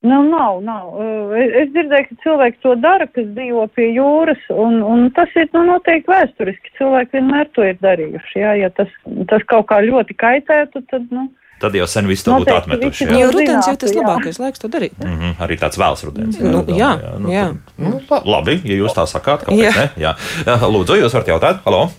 [0.00, 0.94] Nu, nav, nav.
[1.36, 5.66] Es, dzirdēju, ka cilvēki to dara, kas dzīvo pie jūras, un, un tas ir nu,
[5.68, 6.72] noteikti vēsturiski.
[6.78, 8.38] Cilvēki vienmēr to ir darījuši.
[8.40, 8.88] Jā, ja tas,
[9.28, 11.28] tas kaut kā ļoti kaitētu, tad, nu,
[11.60, 13.04] Tad jau sen visu to būtu atmetuši.
[13.04, 13.16] Jā.
[13.20, 14.04] Jo rudens jau tas Zinātu, jā.
[14.08, 14.94] labākais laiks to darīt.
[14.96, 16.38] Mm -hmm, arī tāds vēls rudens.
[16.40, 17.42] Nu, jā, nu, jā.
[17.52, 19.72] tad- Nu, la- labi, ja jūs tā sakāt, kāpēc Jā.
[19.76, 19.90] ne?
[20.04, 20.14] Jā.
[20.46, 21.56] Jā, Lūdzu, jūs varat jautāt?
[21.66, 21.90] Halo?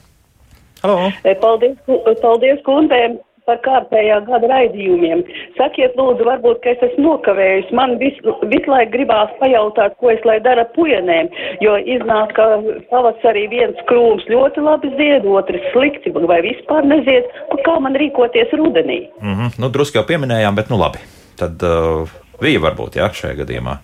[0.81, 1.11] Halo?
[1.41, 1.77] Paldies,
[2.21, 3.19] paldies kundēm
[3.51, 5.23] par kārtējā gada raidījumiem.
[5.57, 7.71] Sakiet, lūdzu, varbūt, ka es esmu nokavējis.
[7.75, 11.31] Man visu, visu laiku gribās pajautāt, ko es lai dara puienēm,
[11.63, 12.47] jo iznāk, ka
[12.91, 17.27] pavasarī viens krūms ļoti labi zied, otrs slikti vai vispār nezied.
[17.51, 19.09] Un Kā man rīkoties rudenī?
[19.21, 19.59] Mm -hmm.
[19.61, 20.97] Nu, drusku jau pieminējām, bet nu labi.
[21.37, 22.09] Tad uh,
[22.41, 23.77] bija varbūt, jā, šajā gadījumā.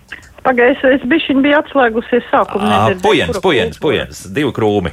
[0.44, 2.74] Pagaidiet, es bišķiņ biju atslēgusies sākumā.
[2.74, 4.92] Ā, Pujens, pujens, pujens, divi krūmi.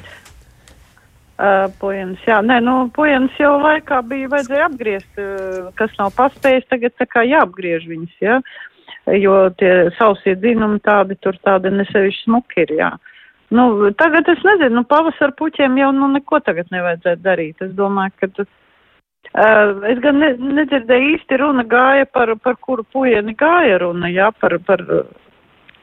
[1.34, 6.68] Uh, pojens, jā, nē, nu, pojens jau laikā bija vajadzēja apgriezt, uh, kas nav paspējis,
[6.70, 8.36] tagad tā kā jāapgriež viņas, jā,
[9.18, 12.92] jo tie sausie dzinumi tādi tur tādi nesevišķi smuki ir, jā.
[13.50, 13.66] Nu,
[13.98, 17.66] tagad es nezinu, nu, pavasar puķiem jau, nu, neko tagad nevajadzētu darīt.
[17.66, 18.52] Es domāju, ka, tas,
[19.34, 24.30] uh, es gan ne, nedzirdēju īsti runa gāja par, par kuru puieni gāja runa, jā,
[24.38, 24.86] par, par,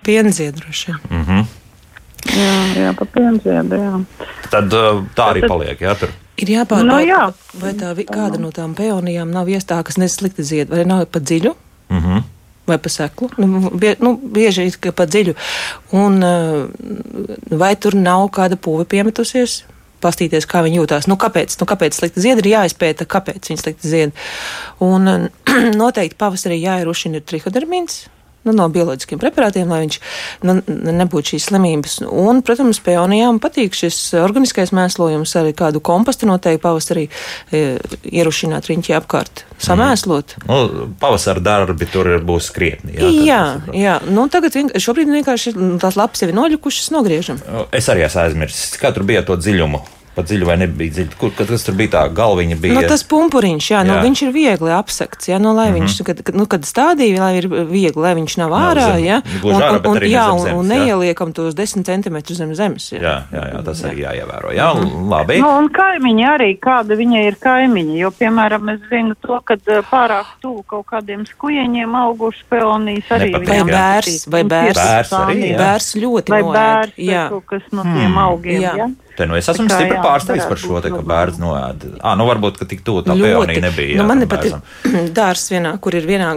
[0.08, 0.92] Pienziedroši.
[1.12, 1.61] Mm -hmm.
[2.38, 4.28] Jā, jā, par pienziedu, jā.
[4.52, 6.13] Tad tā arī Tad- paliek, jā, tur.
[6.41, 7.34] Ir jāpārbauda, Nu, jā.
[7.62, 11.56] vai tā, kāda no tām peonijām nav iestāta, kas neslikti zied, vai nav pa dziļu.
[11.91, 12.24] Mm -hmm.
[12.67, 13.30] vai pa seklu.
[13.38, 15.36] Nu, bie, nu, bieži ir pa dziļu.
[15.91, 16.24] Un,
[17.50, 19.63] vai tur nav kāda pūve piemetusies?
[20.02, 21.08] Pastīties, kā viņi jūtas.
[21.08, 21.58] Nu, kāpēc?
[21.60, 22.38] Nu, kāpēc slikti zied?
[22.38, 24.12] Ir jāizpēta, kāpēc viņi slikti zied.
[24.80, 25.30] Un
[25.82, 28.08] noteikti pavasarī jāierušina ir trihodermīns.
[28.42, 29.98] Nu, no bioloģiskiem preparātiem, lai viņš
[30.50, 30.56] nu,
[31.02, 32.00] nebūtu šīs slimības.
[32.10, 37.78] Un, protams, peonijām patīk šis organiskais mēslojums, arī kādu kompostu noteikti pavasarī e,
[38.10, 40.40] ierušināt riņķi apkārt, samēslot.
[40.50, 42.98] Nu, pavasara darbi tur būs krietni.
[42.98, 43.44] Jā, Jā,
[43.78, 43.96] jā.
[44.10, 47.42] Nu, tagad vienk šobrīd vienkārši mm, tās lapas jau ir noļukušas, nogriežam.
[47.76, 49.86] Es arī esmu aizmirsis, kā tur bija to dziļumu.
[50.15, 51.15] Pa dziļu vai nebija dziļi?
[51.19, 52.56] Kur tas tur bija tā galviņa?
[52.60, 54.02] Bija, Nu, tas pumpuriņš, jā, nu, Jā.
[54.04, 55.88] viņš ir viegli apsekts, jā, nu, lai mm -hmm.
[55.88, 59.06] viņš, kad, kad, nu, kad stādīja, lai ir viegli, lai viņš nav Nav ārā, zem-
[59.06, 60.69] jā, gluži ārā, un, ne jā, un, zemes, un jā.
[60.76, 62.91] neieliekam tos 10 centimetrus zem zemes.
[62.91, 63.00] Jā.
[63.02, 64.52] jā, jā, jā, tas arī jāievēro.
[64.52, 64.67] Jā,
[65.10, 65.39] labi.
[65.39, 69.80] Nu, un kaimiņi arī, kāda viņa ir kaimiņi, jo, piemēram, es zinu to, ka eh,
[69.91, 73.32] pārāk tuvu kaut kādiem skujeņiem augušas peonijas arī.
[73.32, 73.65] Nepatīk, Vai jā.
[73.65, 75.58] bērs, vai bērs, Bērs arī, jā.
[75.58, 77.30] bērs ļoti Vai bērs, jā.
[77.30, 78.76] kaut kas no tiem augiem, jā.
[78.76, 78.89] jā.
[79.17, 81.86] Te nu es esmu stipri jā, pārsteigts par šo, te, ka bērns noēd.
[82.02, 83.96] Ah, nu varbūt, ka tik tuvu tā peonija nebija.
[83.96, 85.10] Nu, jā, man tam ir pat bērnam.
[85.18, 86.32] dārs vienā, kur ir vienā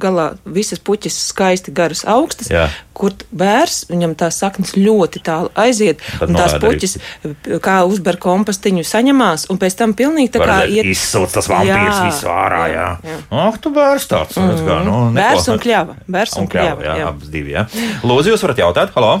[0.00, 2.66] galā visas puķis skaisti garas augstas, Jā.
[2.96, 6.78] kur bērs, viņam tās saknes ļoti tālu aiziet, Tad un tās noēd arī.
[6.80, 10.88] puķis kā uzber kompostiņu saņemās, un pēc tam pilnīgi tā kā iet.
[10.90, 12.88] Izsūc tas vampīrs visu ārā, jā.
[13.06, 13.18] jā.
[13.46, 14.38] Ak, tu bērns tāds.
[14.40, 14.64] Mm -hmm.
[14.68, 15.20] kā, nu, neko.
[15.20, 17.12] Bērs un kļava, bērs un kļava, jā, jā.
[17.12, 17.66] abas divi, jā.
[18.02, 19.20] Lūdzu, jūs varat jautāt, halo?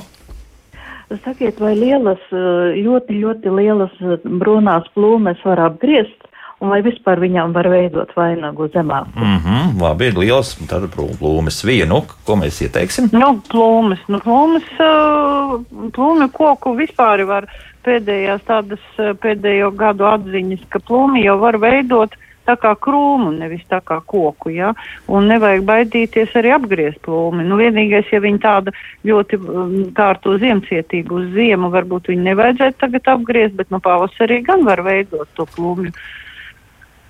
[1.10, 6.28] Sakiet, vai lielas, eh, ļoti, ļoti lielas eh, brūnās plūmes var apgriezt,
[6.62, 9.08] un vai vispār viņām var veidot vainagu zemāk?
[9.16, 13.10] Mm -hmm, labi, ir liels, tad plūmes vienu, ko mēs ieteiksim.
[13.12, 15.58] Nu, plūmes, nu, plūmes, uh,
[15.90, 17.50] plūmi koku vispār var
[17.82, 22.14] pēdējās tādas pēdējo gadu atziņas, ka plūmi jau var veidot
[22.48, 24.72] tā kā krūmu, nevis tā kā koku, jā,
[25.10, 27.44] un nevajag baidīties arī apgriezt plūmi.
[27.46, 28.74] Nu, vienīgais, ja viņi tāda
[29.06, 34.66] ļoti um, kārto ziemcietīgu uz ziemu, varbūt viņi nevajadzētu tagad apgriezt, bet no pavasarī gan
[34.68, 35.94] var veidot to plūmju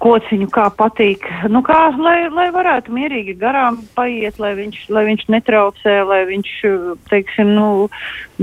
[0.01, 1.27] kociņu, kā patīk.
[1.53, 6.55] Nu, kā, lai, lai varētu mierīgi garām paiet, lai viņš, lai viņš netraucē, lai viņš,
[7.13, 7.67] teiksim, nu,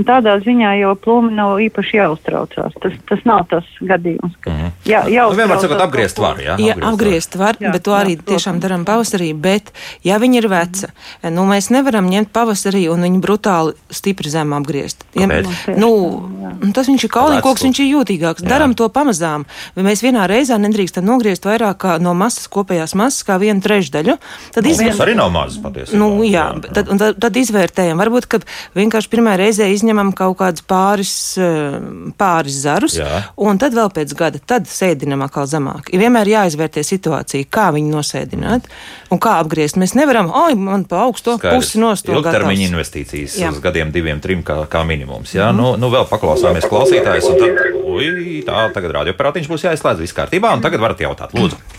[0.06, 2.72] tādā ziņā jau plūmi nav īpaši jāuztraucās.
[2.82, 4.34] Tas, tas nav tas gadījums.
[4.40, 4.68] Ka, Mhm.
[4.84, 6.56] jā, jā, Nu, vienmēr sakot, apgriezt var, jā.
[6.58, 8.28] Jā, apgriezt var, Jā, bet to jā, arī protams.
[8.30, 9.34] tiešām darām pavasarī.
[9.34, 9.72] Bet,
[10.04, 10.88] ja viņa ir veca,
[11.30, 15.02] nu, mēs nevaram ņemt pavasarī un viņu brutāli stipri zem apgriezt.
[15.14, 15.76] Ja, Kāpēc?
[15.78, 18.42] nu, tas viņš ir kaulīgs, viņš ir jūtīgāks.
[18.44, 18.48] Jā.
[18.48, 19.44] Darām to pamazām.
[19.76, 24.18] Mēs vienā reizē nedrīkstam nogriezt vairāk kā no masas, kopējās masas, kā vienu trešdaļu.
[24.52, 25.94] Tad Tas izvēr- arī nav mazs patiesībā.
[25.98, 27.96] Nu, jā, bet tad, un tad, tad izvērtējam.
[27.98, 28.38] Varbūt, ka
[28.76, 31.78] vienkārši pirmā reizē izņemam kaut kādus pāris, eh,
[32.18, 33.22] pāris zarus, Jā.
[33.36, 35.88] un tad vēl pēc gada tad sēdinam atkal zemāk.
[35.92, 38.68] Ir vienmēr jāizvērtē situācija, kā viņu nosēdināt
[39.10, 39.76] un kā apgriezt.
[39.76, 42.14] Mēs nevaram, oi, man pa augstu pusi nostot.
[42.14, 43.50] Ilgtermiņa investīcijas Jā.
[43.50, 45.32] uz gadiem, diviem, trim kā, kā minimums.
[45.34, 50.16] Jā, nu, nu vēl paklausāmies klausītājus, un tad, ui, tā, tagad radioaparātiņš būs jāizslēdz, viss
[50.16, 51.77] kārtībā, un tagad varat jautāt, lūdzu.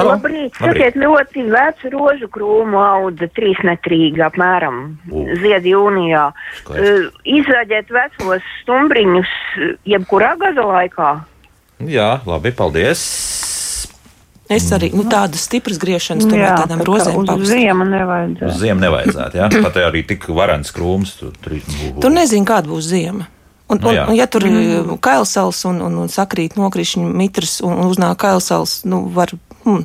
[0.00, 0.14] Halo?
[0.14, 4.78] Labrīt, sakiet, ļoti vecu rožu krūmu audze, trīsmetrīgi apmēram,
[5.12, 5.26] U.
[5.42, 6.24] zied jūnijā.
[6.70, 9.30] Uh, Izrādēt vecos stumbriņus
[9.60, 11.10] uh, jebkurā gada laikā.
[11.88, 13.04] Jā, labi, paldies.
[14.50, 17.50] Es arī nu, tādas stipras griešanas, tomēr jā, tādām rozēm uz pavasarī.
[17.60, 18.54] ziemu Uz nevajadzētu.
[18.58, 19.50] ziemu nevajadzētu, jā.
[19.62, 21.12] Pat arī tik varens krūms.
[21.20, 21.54] Tur, tur,
[22.02, 23.28] Tur nezinu, kāda būs ziema.
[23.70, 27.76] Un, Nu un, un, ja tur ir kailsals un, un, un sakrīt nokrišņi mitrs un,
[27.78, 29.30] un uznāk kailsals, nu, var.
[29.64, 29.84] Hmm,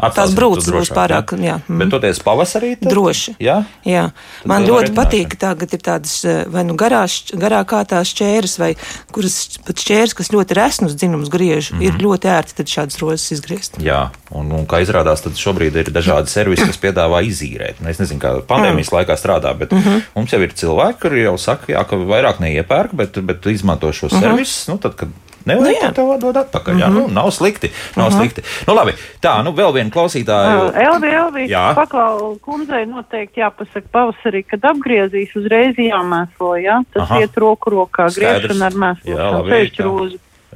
[0.00, 1.58] Tās brūces būs pārāk, jā.
[1.58, 1.76] jā.
[1.80, 2.72] Bet toties pavasarī?
[2.80, 2.88] Tad?
[2.92, 3.34] Droši.
[3.42, 3.58] Jā?
[3.84, 4.06] jā.
[4.48, 6.14] Man ļoti patīk, ka tagad ir tādas
[6.48, 8.70] vai nu garās, garā kā tās šķēras, vai
[9.12, 11.86] kuras pat šķēras, kas ļoti resnus dzinums griež, mm -hmm.
[11.86, 13.76] ir ļoti ērti tad šādas rozes izgriezt.
[13.84, 17.84] Jā, un, un kā izrādās, tad šobrīd ir dažādi servisi, kas piedāvā izīrēt.
[17.84, 18.96] Es nezinu, kā pandēmijas mm.
[19.00, 20.02] laikā strādā, bet mm -hmm.
[20.16, 24.06] mums jau ir cilvēki, kuri jau saka, jā, ka vairāk neiepērk, bet, bet izmanto šo
[24.06, 24.20] mm -hmm.
[24.20, 25.08] servisu, nu, tad, kad
[25.48, 26.78] Nevajag nu, to dot atpakaļ.
[26.78, 27.08] Jā, mm -hmm.
[27.08, 27.70] nu, nav slikti.
[27.96, 28.18] Nav mm -hmm.
[28.18, 28.42] slikti.
[28.66, 30.72] Nu, labi, tā, nu vēl viena klausītāja.
[30.86, 36.82] Elvi, Elvi, paklau kundzei noteikti jāpasaka pavasarī, kad apgriezīs uzreiz jāmēslo, jā?
[36.92, 37.20] Tas Aha.
[37.20, 39.16] iet roku rokā, griešana ar mēslošanu.
[39.16, 39.50] Jā, labi.
[39.50, 39.82] Pēšķi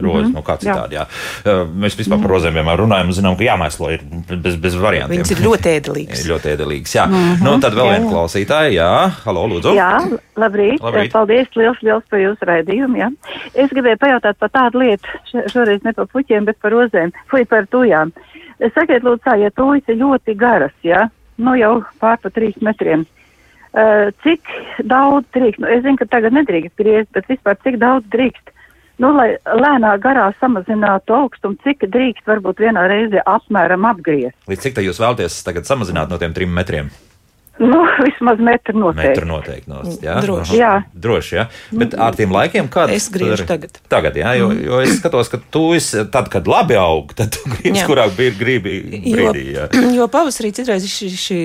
[0.01, 0.35] rozi, mm -hmm.
[0.35, 0.95] nu kā citādi.
[0.95, 1.07] Jā.
[1.45, 1.55] Jā.
[1.71, 4.01] Mēs vispār par rozēm vienmēr runājam un zinām, ka jāmēslo ir
[4.43, 5.23] bez, bez variantiem.
[5.23, 6.27] Viņas ir ļoti ēdelīgas.
[6.33, 7.07] ļoti ēdelīgas, jā.
[7.07, 7.45] Mm -hmm.
[7.45, 9.11] Nu, tad vēl viena klausītāja, jā.
[9.25, 9.75] Halo, lūdzu.
[9.75, 9.93] Jā,
[10.37, 10.81] labrīt.
[10.83, 11.13] labrīt.
[11.13, 13.11] Paldies liels, liels par jūsu raidījumu, jā.
[13.55, 15.09] Es gribēju pajautāt par tādu lietu,
[15.53, 18.13] šoreiz ne par puķiem, bet par rozēm, fui par tujām.
[18.75, 23.07] Sakiet, lūdzu, tā, ja tujas ir ļoti garas, jā, nu jau pār pa trīs metriem.
[23.75, 24.41] Uh, cik
[24.87, 28.53] daudz drīkst, nu, es zinu, ka tagad nedrīkst griezt, bet vispār cik daudz drīkst
[29.03, 34.39] nu, lai lēnā garā samazinātu augstumu, cik drīkst varbūt vienā reizē apmēram apgriezt.
[34.51, 36.93] Līdz cik tā jūs vēlaties tagad samazināt no tiem trim metriem?
[37.59, 39.09] Nu, vismaz metru noteikti.
[39.09, 40.17] Metru noteikti nost, jā?
[40.25, 40.57] Droši.
[40.59, 40.73] Jā.
[41.07, 41.45] Droši, jā.
[41.79, 42.97] Bet ar tiem laikiem kādā?
[42.97, 43.79] Es griežu tagad.
[43.93, 47.45] Tagad, jā, jo, jo es skatos, ka tu esi, tad, kad labi aug, tad tu
[47.53, 49.47] gribi, kurā bija gribi brīdī.
[49.55, 49.69] Jo,
[50.01, 51.41] jo pavasarī citreiz šī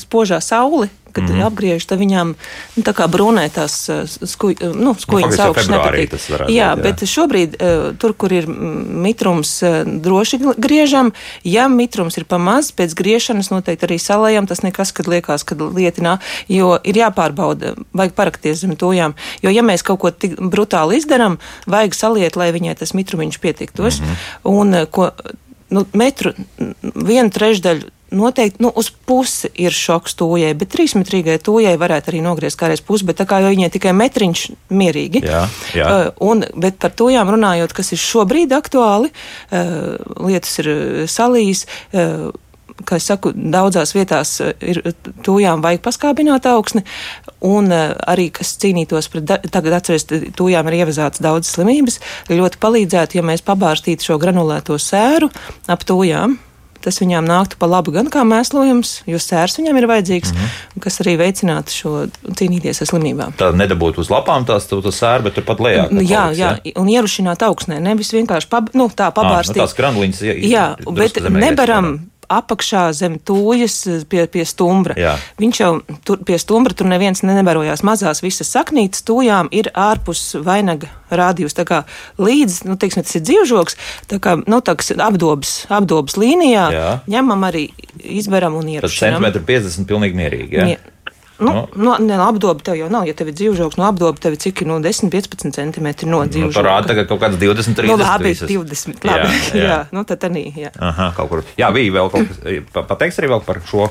[0.00, 1.46] spožā saule, kad mm -hmm.
[1.46, 2.34] apgriež, tad viņām
[2.76, 6.10] nu, tā kā brūnē tās uh, skuj, uh, nu, skujas nu, augšas nepatīk.
[6.12, 11.12] Jā, būt, jā, bet šobrīd uh, tur, kur ir mitrums, droši griežam.
[11.44, 16.18] Ja mitrums ir pamazs, pēc griešanas noteikti arī salējam, tas nekas, kad liekas, kad lietinā,
[16.48, 19.14] jo ir jāpārbauda, vajag parakties zem tojām.
[19.42, 24.00] Jo, ja mēs kaut ko tik brutāli izdarām, vajag saliet, lai viņai tas mitrumiņš pietiktos.
[24.00, 24.16] Mm -hmm.
[24.60, 25.10] Un, ko,
[25.70, 26.32] nu, metru,
[26.82, 32.58] vienu trešdaļu noteikti nu, uz pusi ir šoks tūjai, bet trīsmetrīgai tūjai varētu arī nogriezt
[32.60, 34.44] kādreiz pusi, bet tā kā jau viņai tikai metriņš
[34.74, 35.24] mierīgi.
[35.26, 35.46] Jā,
[35.76, 35.88] jā.
[35.88, 39.96] Uh, un, bet par tūjām runājot, kas ir šobrīd aktuāli, uh,
[40.26, 41.66] lietas ir uh, salīs.
[41.94, 42.30] Uh,
[42.86, 44.80] kā es saku, daudzās vietās ir
[45.26, 46.84] tūjām vajag paskābināt augsni,
[47.44, 50.06] un uh, arī, kas cīnītos pret, tagad atceries,
[50.38, 52.00] tūjām ir ievazāts daudz slimības,
[52.32, 55.28] ļoti palīdzētu, ja mēs pabārstītu šo granulēto sēru
[55.70, 56.38] ap tūjām
[56.84, 60.84] tas viņām nāktu pa labu gan kā mēslojums, jo sērs viņam ir vajadzīgs, mm -hmm.
[60.84, 61.92] kas arī veicinātu šo
[62.38, 63.34] cīnīties ar slimībām.
[63.40, 65.84] Tā nedabūtu uz lapām tās sēru, bet turpat lejā.
[65.84, 69.60] Jā, paliks, jā, jā, un ierušināt augsnē, nevis vienkārši pab, nu, tā pabārstīt.
[69.60, 70.66] À, nu, tās krangliņas, jā, jā
[70.96, 74.96] bet nebaram apakšā zem tūjas eh, pie, pie stumbra.
[74.98, 75.16] Jā.
[75.40, 75.72] Viņš jau
[76.06, 77.84] tur pie stumbra tur neviens nebarojās.
[77.86, 81.56] Mazās visas saknītes tūjām ir ārpus vainaga rādījus.
[81.58, 81.82] Tā kā
[82.22, 83.78] līdz, nu, teiksim, tas ir dzīvžoks,
[84.10, 86.88] tā kā, nu, tāds apdobas, apdobas līnijā jā.
[87.10, 87.68] ņemam arī
[87.98, 89.10] izberam un ierakstām.
[89.10, 90.70] Tas centimetru 50 pilnīgi mierīgi, jā?
[90.70, 90.88] Mier
[91.40, 91.68] Nu, no.
[91.74, 93.06] Nu, ne, apdoba tev jau nav.
[93.08, 96.52] Ja tev ir dzīvžoks, no apdoba tev ir cik no 10, 15 centimetri no dzīvžoka.
[96.52, 97.88] Nu, parāda tagad kaut kāds 20, 30.
[97.88, 99.08] Nu, labi, 20.
[99.08, 99.66] Labi, jā, jā.
[99.66, 100.46] jā, nu tad arī.
[100.66, 100.74] Jā.
[100.90, 101.44] Aha, kaut kur.
[101.60, 102.86] Jā, bija vēl kaut kas.
[102.92, 103.90] Pateiks arī vēl par šo.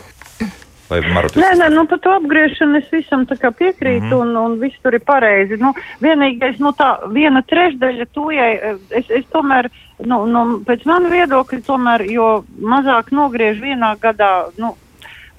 [0.89, 4.21] Nē, nē, nu par to apgriešanu es visam piekrītu, mm -hmm.
[4.21, 5.57] un, un viss tur ir pareizi.
[5.57, 9.69] Nu, vienīgais, nu tā viena trešdaļa tujai, es, es tomēr,
[10.05, 14.75] nu, nu, pēc manu viedokļa, tomēr, jo mazāk nogriež vienā gadā, nu,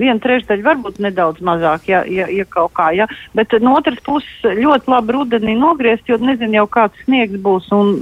[0.01, 2.91] viena trešdaļa, varbūt nedaudz mazāk, ja, ja, ja kaut kā.
[2.97, 3.07] Ja.
[3.37, 7.97] Bet no otras puses ļoti labi rudenī nogriezt, jo nezinu jau kāds sniegs būs un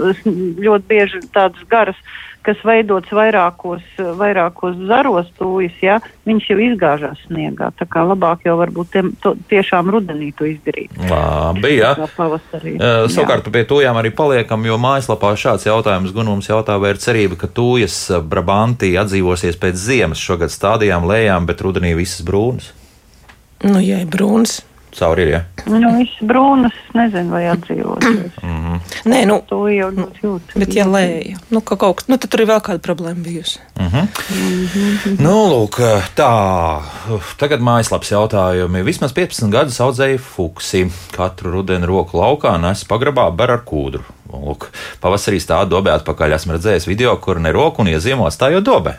[0.64, 2.00] ļoti bieži tādas garas
[2.46, 3.84] kas veidots vairākos,
[4.18, 7.70] vairākos zaros tūjas, ja, viņš jau izgāžās sniegā.
[7.78, 10.94] Tā kā labāk jau varbūt tiem, to, tiešām rudenī to izdarīt.
[11.10, 11.94] Labi, jā.
[12.16, 12.76] Pavasarī.
[12.78, 17.38] Uh, savukārt pie tūjām arī paliekam, jo mājaslapā šāds jautājums Gunums jautā, vai ir cerība,
[17.40, 20.22] ka tūjas Brabantī atdzīvosies pēc ziemas.
[20.22, 22.72] Šogad stādījām lējām, bet rudenī visas brūnas.
[23.64, 24.60] Nu, jā, brūnas
[24.96, 25.30] cauri ir.
[25.32, 25.40] Ja?
[25.68, 28.38] Nu, viss brūnas, nezinu, vai atdzīvosies.
[28.42, 28.80] Mm -hmm.
[29.10, 30.54] Nē, nu, to jau ļoti jūt.
[30.54, 33.60] Bet, ja lēja, nu, ka kaut kas, nu, tad tur ir vēl kāda problēma bijusi.
[33.78, 34.06] Mm -hmm.
[34.30, 35.20] Mm -hmm.
[35.20, 35.80] Nu, lūk,
[36.16, 36.82] tā,
[37.38, 38.84] tagad mājaslaps jautājumi.
[38.84, 40.90] Vismaz 15 gadus audzēju fuksi.
[41.16, 44.02] Katru rudenu roku laukā nes pagrabā ber ar kūdru.
[44.32, 44.68] Lūk,
[45.00, 46.32] pavasarī stāv dobē atpakaļ.
[46.32, 48.92] Esmu redzējis video, kur ne roku un ieziemo stājot dobē.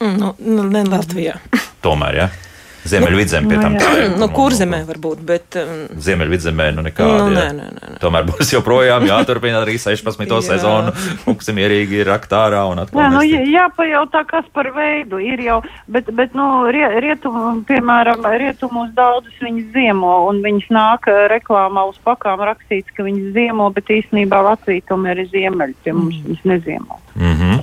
[0.00, 1.34] Mm, nu, nu, ne Latvijā.
[1.82, 2.20] Tomēr, jā.
[2.22, 2.51] Ja?
[2.82, 4.14] Ziemeļvidzemē pie tam tā ir.
[4.18, 5.58] Nu, kur zemē varbūt, bet.
[5.60, 7.18] Um, Ziemeļvidzemē nu nekāda.
[7.20, 7.98] Nu, nē, nē, nē, nē.
[8.02, 10.24] Tomēr būs joprojām jāturpina arī 16.
[10.26, 10.40] jā.
[10.48, 10.94] sezonu.
[11.22, 13.04] Fuksim ierīgi ir aktārā un atkal.
[13.04, 13.22] Jā, nu,
[13.52, 20.16] jāpajautā, kas par veidu ir jau, bet, bet nu, rietumu, piemēram, rietumos daudzas viņas ziemo
[20.28, 25.22] un viņas nāk uh, reklāmā uz pakām rakstīts, ka viņas ziemo, bet īstenībā Latvija tomēr
[25.22, 26.26] ir ziemeļi, pie mums mm.
[26.26, 26.98] viņas neziemo.
[27.14, 27.62] Mm -hmm.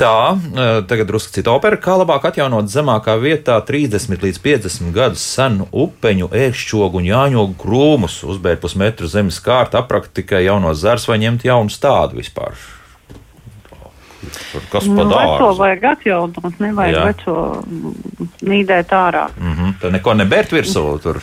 [0.00, 0.32] Tā,
[0.88, 1.76] tagad drusku cita opera.
[1.76, 8.20] Kā labāk atjaunot zemākā vietā 30 līdz 50 gadus senu upeņu, ēršķogu un jāņogu krūmus,
[8.24, 12.56] uzbērt pusmetru zemes kārtu, aprakt tikai jaunos zars vai ņemt jaunu stādu vispār?
[14.72, 17.04] Kas Nu, pa veco vajag atjaunot, nevajag Jā.
[17.10, 17.34] Veco
[18.44, 19.28] nīdēt ārā.
[19.36, 19.76] Mm -hmm.
[19.80, 21.20] Tad neko nebērt virsū tur.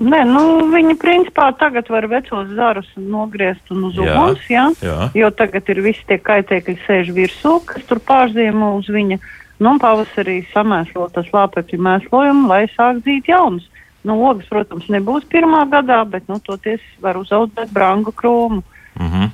[0.00, 5.08] Nē, nu, viņi principā tagad var vecos zarus nogriezt un uz uguns, jā, jā.
[5.16, 9.20] jo tagad ir visi tie kaitēkļi sēž virsū, kas tur pārziemo uz viņa.
[9.60, 13.66] Nu, pavasarī samēslo tas lāpekļu mēslojumu, lai sāk dzīt jaunus.
[14.08, 18.62] Nu, ogas, protams, nebūs pirmā gadā, bet, nu, toties var uzaudzēt brangu krūmu.
[18.96, 19.28] Mm -hmm.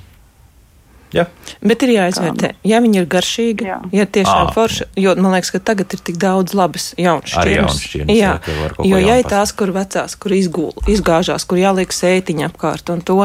[1.17, 1.25] Jā.
[1.65, 3.77] Bet ir jāizvērtē, ja viņi ir garšīgi, jā.
[3.95, 4.55] ja tiešām Ā.
[4.55, 7.57] forši, jo man liekas, ka tagad ir tik daudz labas jaunas Arī šķirnes.
[7.57, 11.95] jaunas šķirnes, jā, jā, jo ja ir tās, kur vecās, kur izgūl, izgāžās, kur jāliek
[11.95, 13.23] sētiņa apkārt un to.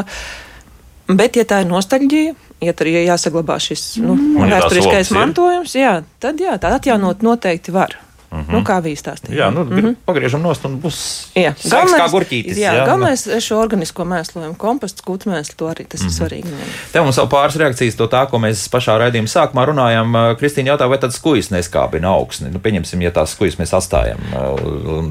[1.13, 2.33] Bet, ja tā ir nostalģija,
[2.63, 7.75] ja tur ir jāsaglabā šis nu, ja vēsturiskais mantojums, jā, tad jā, tā atjaunot noteikti
[7.75, 7.97] var.
[8.33, 8.51] Mm -hmm.
[8.51, 9.21] Nu, kā vīstās.
[9.29, 9.95] Jā, nu, mm -hmm.
[10.05, 12.57] pagriežam nost un būs Jā, saigs kā gurķītis.
[12.57, 12.85] Jā, jā.
[12.85, 16.09] galvenais ir šo organisko mēslojumu, kompostu, kūtmēslu, to arī tas Mhm.
[16.09, 16.21] mm -hmm.
[16.23, 16.49] ir svarīgi.
[16.49, 16.91] ņemt.
[16.91, 20.35] Te mums vēl pāris reakcijas to tā, ko mēs pašā raidījuma sākumā runājām.
[20.39, 22.49] Kristīna jautā, vai tāds skujas neskābina augsni.
[22.49, 24.17] Nu, pieņemsim, ja tās skujas mēs atstājam.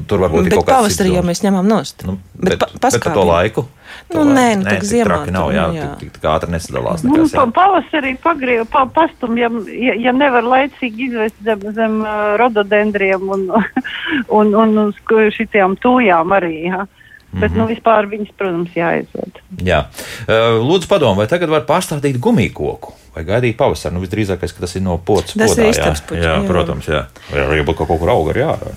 [0.07, 2.03] Tur varbūt ir Bet kaut kāds pavasarī jau mēs ņemam nost.
[2.05, 3.65] Nu, bet, bet, pa, bet to laiku.
[4.13, 5.89] Nu, nē, nu, Nē, ziemā traki nav, jā, nu, jā.
[6.01, 7.03] tik, tik ātri nesadalās.
[7.05, 7.45] Nu, nekas, jā.
[7.55, 13.47] pavasarī pagriež, pa, pastumjam, ja, ja nevar laicīgi izvest zem, zem uh, rododendriem un,
[14.39, 14.99] un, un uz
[15.37, 16.57] šitām tūjām arī.
[16.69, 16.85] Ja.
[17.33, 17.57] Bet, Mhm.
[17.57, 19.39] nu, vispār viņas, protams, jāizved.
[19.65, 19.87] Jā.
[20.29, 22.93] Lūdzu, padomu, vai tagad var pārstādīt gumiju koku?
[23.15, 23.97] Vai gaidīt pavasaru?
[23.97, 25.33] Nu, visdrīzākais, ka tas ir no pocis.
[25.37, 25.73] Tas podā, ir jā.
[25.73, 26.47] istabas puķi, Jā, jā.
[26.49, 27.01] protams, jā.
[27.31, 28.73] Vai arī kaut kur auga ārā.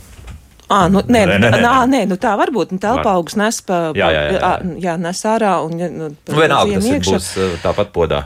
[0.66, 2.72] À, nu, nē, Nē, nē, nē, nē, nē, nu, tā var būt.
[2.74, 3.18] Nu, Telpā Var.
[3.20, 4.40] augs nes pa, Jā, jā, jā, jā.
[4.42, 8.24] ā, jā, nes ārā un nu, Nu, vienalga, tas ir, būs uh, tāpat podā.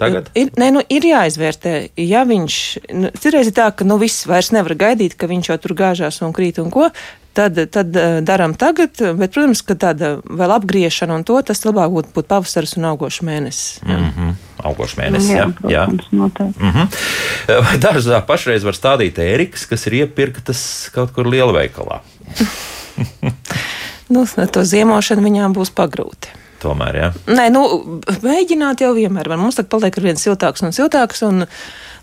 [0.00, 0.30] Tagad?
[0.34, 2.54] Ir, nē, nu, ir jāizvērtē, ja viņš.
[2.98, 6.18] Nu, Citreiz ir tā, ka nu, viss vairs nevar gaidīt, ka viņš jau tur gāžās
[6.24, 6.88] un krīt un ko.
[7.34, 11.90] Tad, tad uh, darām tagad, bet, protams, ka tāda vēl apgriešana un to tas labāk
[11.90, 13.80] būtu būt pavasaris un augošs mēnesis.
[13.82, 13.98] Jā.
[13.98, 14.34] Mm -hmm.
[14.70, 15.48] Augošs mēnesis, jā.
[15.68, 15.86] jā.
[16.12, 16.62] noteikti.
[16.62, 16.86] Mm -hmm.
[17.66, 22.00] Vai dārzā pašreiz var stādīt ērikas, kas ir iepirktas kaut kur lielveikalā?
[24.08, 26.28] Nu, to ziemošanu viņām būs pagrūti.
[26.64, 27.08] Tomēr, jā.
[27.26, 27.64] Nē, nu,
[28.24, 29.40] mēģināt jau vienmēr var.
[29.40, 31.46] Mums tagad paliek ar vien siltāks un siltāks, un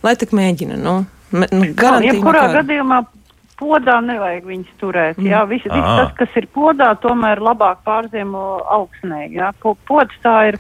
[0.05, 0.77] lai tik mēģina.
[0.81, 2.61] Nu, nu, Jā, garantija jebkurā nekāda.
[2.61, 3.01] gadījumā
[3.61, 5.19] podā nevajag viņus turēt.
[5.21, 5.29] Mm.
[5.29, 5.95] Jā, viss, viss Ā.
[6.01, 8.41] tas, kas ir podā, tomēr labāk pārziemo
[8.79, 9.27] augsnē.
[9.29, 10.57] Jā, Po- pods tā ir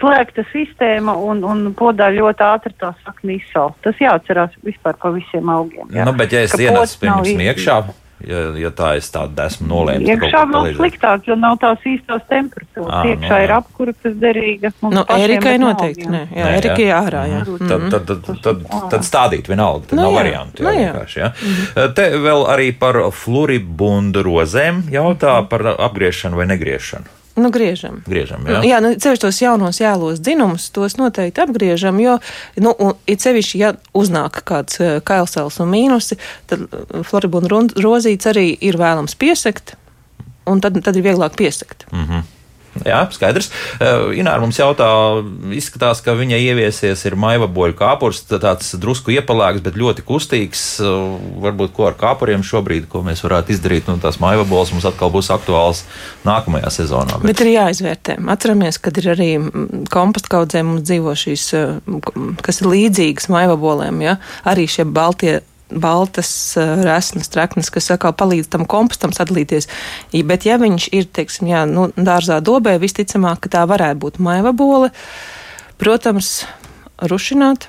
[0.00, 3.76] slēgta sistēma un, un podā ļoti ātri tā sakni izsalt.
[3.84, 5.86] Tas jāatcerās vispār par visiem augiem.
[5.92, 6.08] Jā.
[6.08, 7.78] Nu, bet, ja es nav pieņemsim, īsti- iekšā,
[8.26, 10.08] ja, ja tā es tādu esmu nolēmis.
[10.14, 12.92] Iekšā vēl sliktāk, jo nav tās īstās temperatūras.
[12.92, 13.58] Ā, Iekšā nu, ir jā.
[13.62, 14.72] apkura, kas derīga.
[14.84, 16.08] Nu, Erikai noteikti.
[16.08, 17.26] Nē, jā, Nē, Erika ir ārā.
[17.32, 17.42] Jā.
[17.58, 18.64] Tad, tad, tad, tad,
[18.94, 20.64] tad stādīt vienalga, tad Nu nav jā, variantu.
[20.64, 20.88] Jā, nu jā.
[20.88, 21.92] vienkārši, jā.
[21.98, 27.17] Te vēl arī par floribundu rozēm jautā par apgriešanu vai negriešanu.
[27.38, 28.02] Nu, griežam.
[28.06, 28.80] Griežam, Jā, jā.
[28.82, 32.18] nu, cevišķi tos jaunos jēlos dzinumus, tos noteikti apgriežam, jo,
[32.64, 32.74] nu,
[33.06, 36.18] it sevišķi, ja uznāk kāds eh, kailsels un mīnusi,
[36.50, 39.76] tad eh, floribunda run- rozīts arī ir vēlams piesekt,
[40.46, 41.86] un tad, tad ir vieglāk piesekt.
[41.92, 42.22] Mm -hmm.
[42.86, 43.50] Jā, skaidrs.
[43.78, 44.86] Uh, Ināra mums jautā,
[45.54, 50.64] izskatās, ka viņa ieviesies ir maiva boļu kāpurs, tā- tāds drusku iepalēks, bet ļoti kustīgs.
[50.84, 54.86] Uh, Varbūt ko ar kāpuriem šobrīd, ko mēs varētu izdarīt, un tās maiva bols mums
[54.88, 55.84] atkal būs aktuāls
[56.26, 57.20] nākamajā sezonā.
[57.22, 58.18] Bet ir jāizvērtē.
[58.34, 62.00] Atceramies, ka ir arī mm, kompostu kaudzē mums dzīvo šīs, eh,
[62.44, 64.18] kas ir līdzīgas maivabolēm, ja?
[64.48, 65.40] arī šie baltie.
[65.68, 69.68] Baltas, eh, resnas, traknes, kas atkal palīdz tam kompostam sadalīties.
[70.24, 74.90] Bet, ja viņš ir, teiksim, jā, nu, dārzā dobē, visticamāk, ka tā varētu būt maivabole.
[75.78, 76.46] Protams,
[76.98, 77.68] rušināt,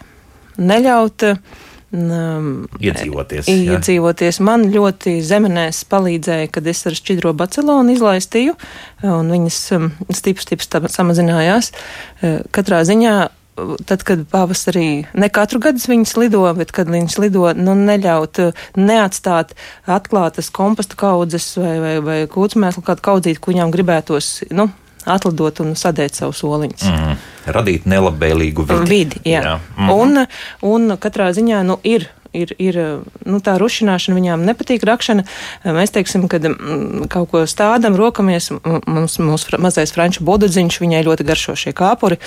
[0.58, 1.28] neļaut.
[1.90, 3.76] Um, Iedzīvoties, jā.
[3.76, 4.40] Iedzīvoties.
[4.46, 8.54] Man ļoti zemenēs palīdzēja, kad es ar šķidro bacilonu izlaistīju,
[9.10, 11.74] un viņas um, stipri, stipri samazinājās.
[12.22, 13.16] Uh, Katrā ziņā,
[13.90, 18.42] tad, kad pavasarī, ne katru gadu viņas lido, bet kad viņas lido, nu neļaut,
[18.80, 19.56] neatstāt
[19.90, 24.70] atklātas komposta kaudzes vai, vai, vai kūtsmēslu kādu kaudzīt, ko viņām gribētos, nu,
[25.10, 26.86] atlidot un sadēt savus oliņus.
[26.90, 27.20] Mm.
[27.56, 28.90] Radīt nelabvēlīgu vidi.
[28.90, 29.44] Vidi, jā.
[29.46, 29.58] jā.
[29.78, 30.26] Mm un,
[30.70, 32.80] un katrā ziņā nu, ir ir, ir
[33.26, 35.26] nu, tā rušināšana, viņām nepatīk rakšana.
[35.66, 38.52] Mēs teiksim, kad mm, kaut ko stādam, rokamies,
[38.88, 42.20] mums, mums mazais franču bodadziņš, viņai ļoti garšo šie kāpuri.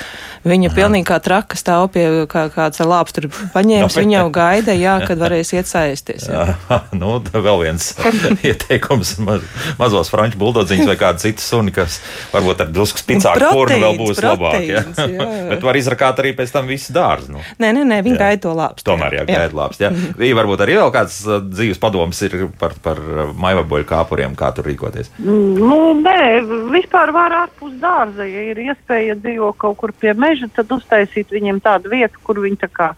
[0.47, 0.77] Viņa Aha.
[0.79, 5.21] pilnīgi kā traka stāv pie kā, kāds lāps tur paņēmis, viņa jau gaida, jā, kad
[5.23, 6.29] varēs iet saisties.
[6.31, 6.57] Jā.
[6.69, 7.93] Jā, nu, vēl viens
[8.51, 9.47] ieteikums maz,
[9.81, 12.01] mazos franču buldodziņus vai kādu citu suni, kas
[12.35, 14.61] varbūt ar drusku spicāku formu vēl būs labāk.
[14.67, 14.83] Jā.
[14.97, 15.29] Jā, jā.
[15.53, 17.37] Bet var izrakāt arī pēc tam visu dārzu.
[17.37, 17.43] Nu.
[17.63, 18.87] Nē, nē, nē, viņi gaida to lāpstu.
[18.91, 19.92] Tomēr jā, gaida lāpstu.
[20.19, 23.01] Bija varbūt arī vēl kāds uh, dzīves padoms ir par, par
[23.39, 25.13] maivaboļu kāpuriem, kā tur rīkoties.
[25.23, 30.73] Nu, nē, vispār var ārpus dārza, ja ir iespēja dzīvo kaut kur pie meža, tad
[30.75, 32.93] uztaisīt viņiem tādu vietu, kur viņi tā kā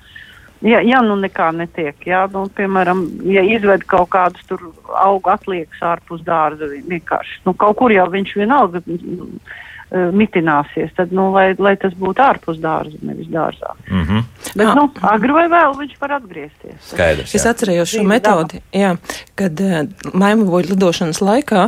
[0.65, 4.63] ja, ja nu nekā netiek, jā, nu, piemēram, ja izved kaut kādus tur
[5.01, 9.63] auga atliekas ārpus dārza, vienkārši, nu, kaut kur jau viņš vienalga uh,
[9.95, 13.75] mitināsies, tad, nu, lai, lai tas būtu ārpus dārza, nevis dārzā.
[13.91, 14.25] Mm -hmm.
[14.55, 16.81] Bet, nu, agri vai vēl viņš var atgriezties.
[16.91, 17.35] Skaidrs.
[17.35, 17.41] Jā.
[17.41, 18.97] Es atcerējos šo metodi, jā,
[19.39, 21.67] kad uh, maimuvoļu lidošanas laikā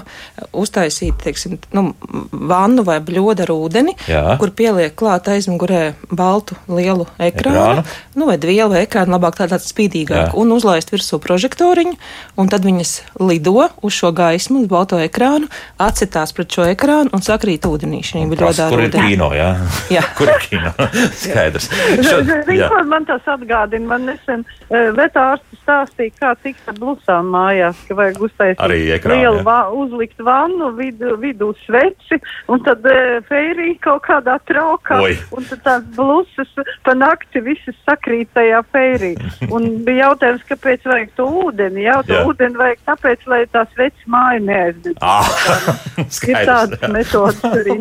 [0.56, 1.90] uztaisīt, teiksim, nu,
[2.32, 4.22] vannu vai bļodu ar ūdeni, jā.
[4.40, 7.84] kur pieliek klāt aizmugurē baltu lielu ekrānu, ekrānu.
[8.16, 10.32] nu, vai vielu vai ekrānu, labāk tā tāds spīdīgāk, jā.
[10.38, 11.96] un uzlaist virsū prožektoriņu,
[12.40, 15.50] un tad viņas lido uz šo gaismu, uz balto ekrānu,
[15.82, 18.92] atsitās pret šo ekrānu un sakrīt ūdenī šī bļodā ar ūdeni.
[18.92, 19.50] Kur ir kino, jā?
[19.92, 20.04] jā.
[20.18, 20.74] kur ir kino?
[21.22, 21.70] Skaidrs.
[22.06, 22.20] Šo,
[22.54, 27.96] jā man tas atgādina, man nesen uh, vetārsts stāstīja, kā tikt ar blusām mājās, ka
[27.96, 32.18] vajag uztaisīt lielu va uzlikt vannu, vidu, vidū sveci,
[32.52, 35.16] un tad uh, feirī kaut kādā traukā, Oi.
[35.32, 36.50] un tad tās blusas
[36.84, 39.14] pa nakti visas sakrīt tajā feirī.
[39.56, 42.22] Un bija jautājums, kāpēc vajag to ūdeni, jā, to jā.
[42.28, 44.98] ūdeni vajag tāpēc, lai tās sveci māju neaizdeg.
[45.00, 45.28] Ah,
[46.30, 47.76] ir tādas metodas arī.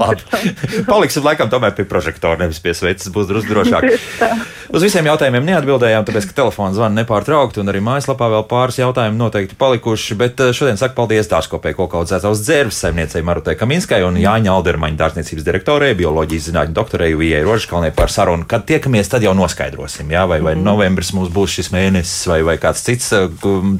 [0.88, 3.88] Paliksim laikam tomēr pie prožektora, nevis pie sveces, būs drusku drošāk.
[4.76, 9.20] Uz visiem jautājumiem neatbildējām, tāpēc, ka telefons zvana nepārtraukti, un arī mājaslapā vēl pāris jautājumi
[9.20, 10.16] noteikti palikuši.
[10.16, 15.00] Bet eh, šodien saku paldies dārzkopēji koku audzētājs dzērves saimniecei Marutai Kaminskai un Jāņa Aldermaņa
[15.00, 18.48] dārzniecības direktorei, bioloģijas zinātņu doktorei Vijai Rožkalnē par sarunu.
[18.50, 20.66] Kad tiekamies, tad jau noskaidrosim, jā, vai, vai mm.
[20.66, 23.12] novembris mums būs šis mēnesis vai, vai kāds cits.
[23.16, 23.30] Eh,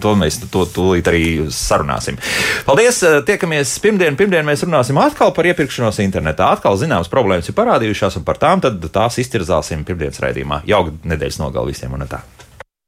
[0.02, 2.20] to mēs to tūlīt arī sarunāsim.
[2.68, 3.02] Paldies!
[3.06, 4.18] Eh, tiekamies pirmdien.
[4.20, 6.54] Pirmdien mēs runāsim atkal par iepirkšanos internetā.
[6.56, 10.64] Atkal zināmas problēmas ir parādījušās, un par tām tās iztirzāsim pirmdienas raidījumā.
[10.70, 12.24] Jauka nedēļas nogalē visiem un tā.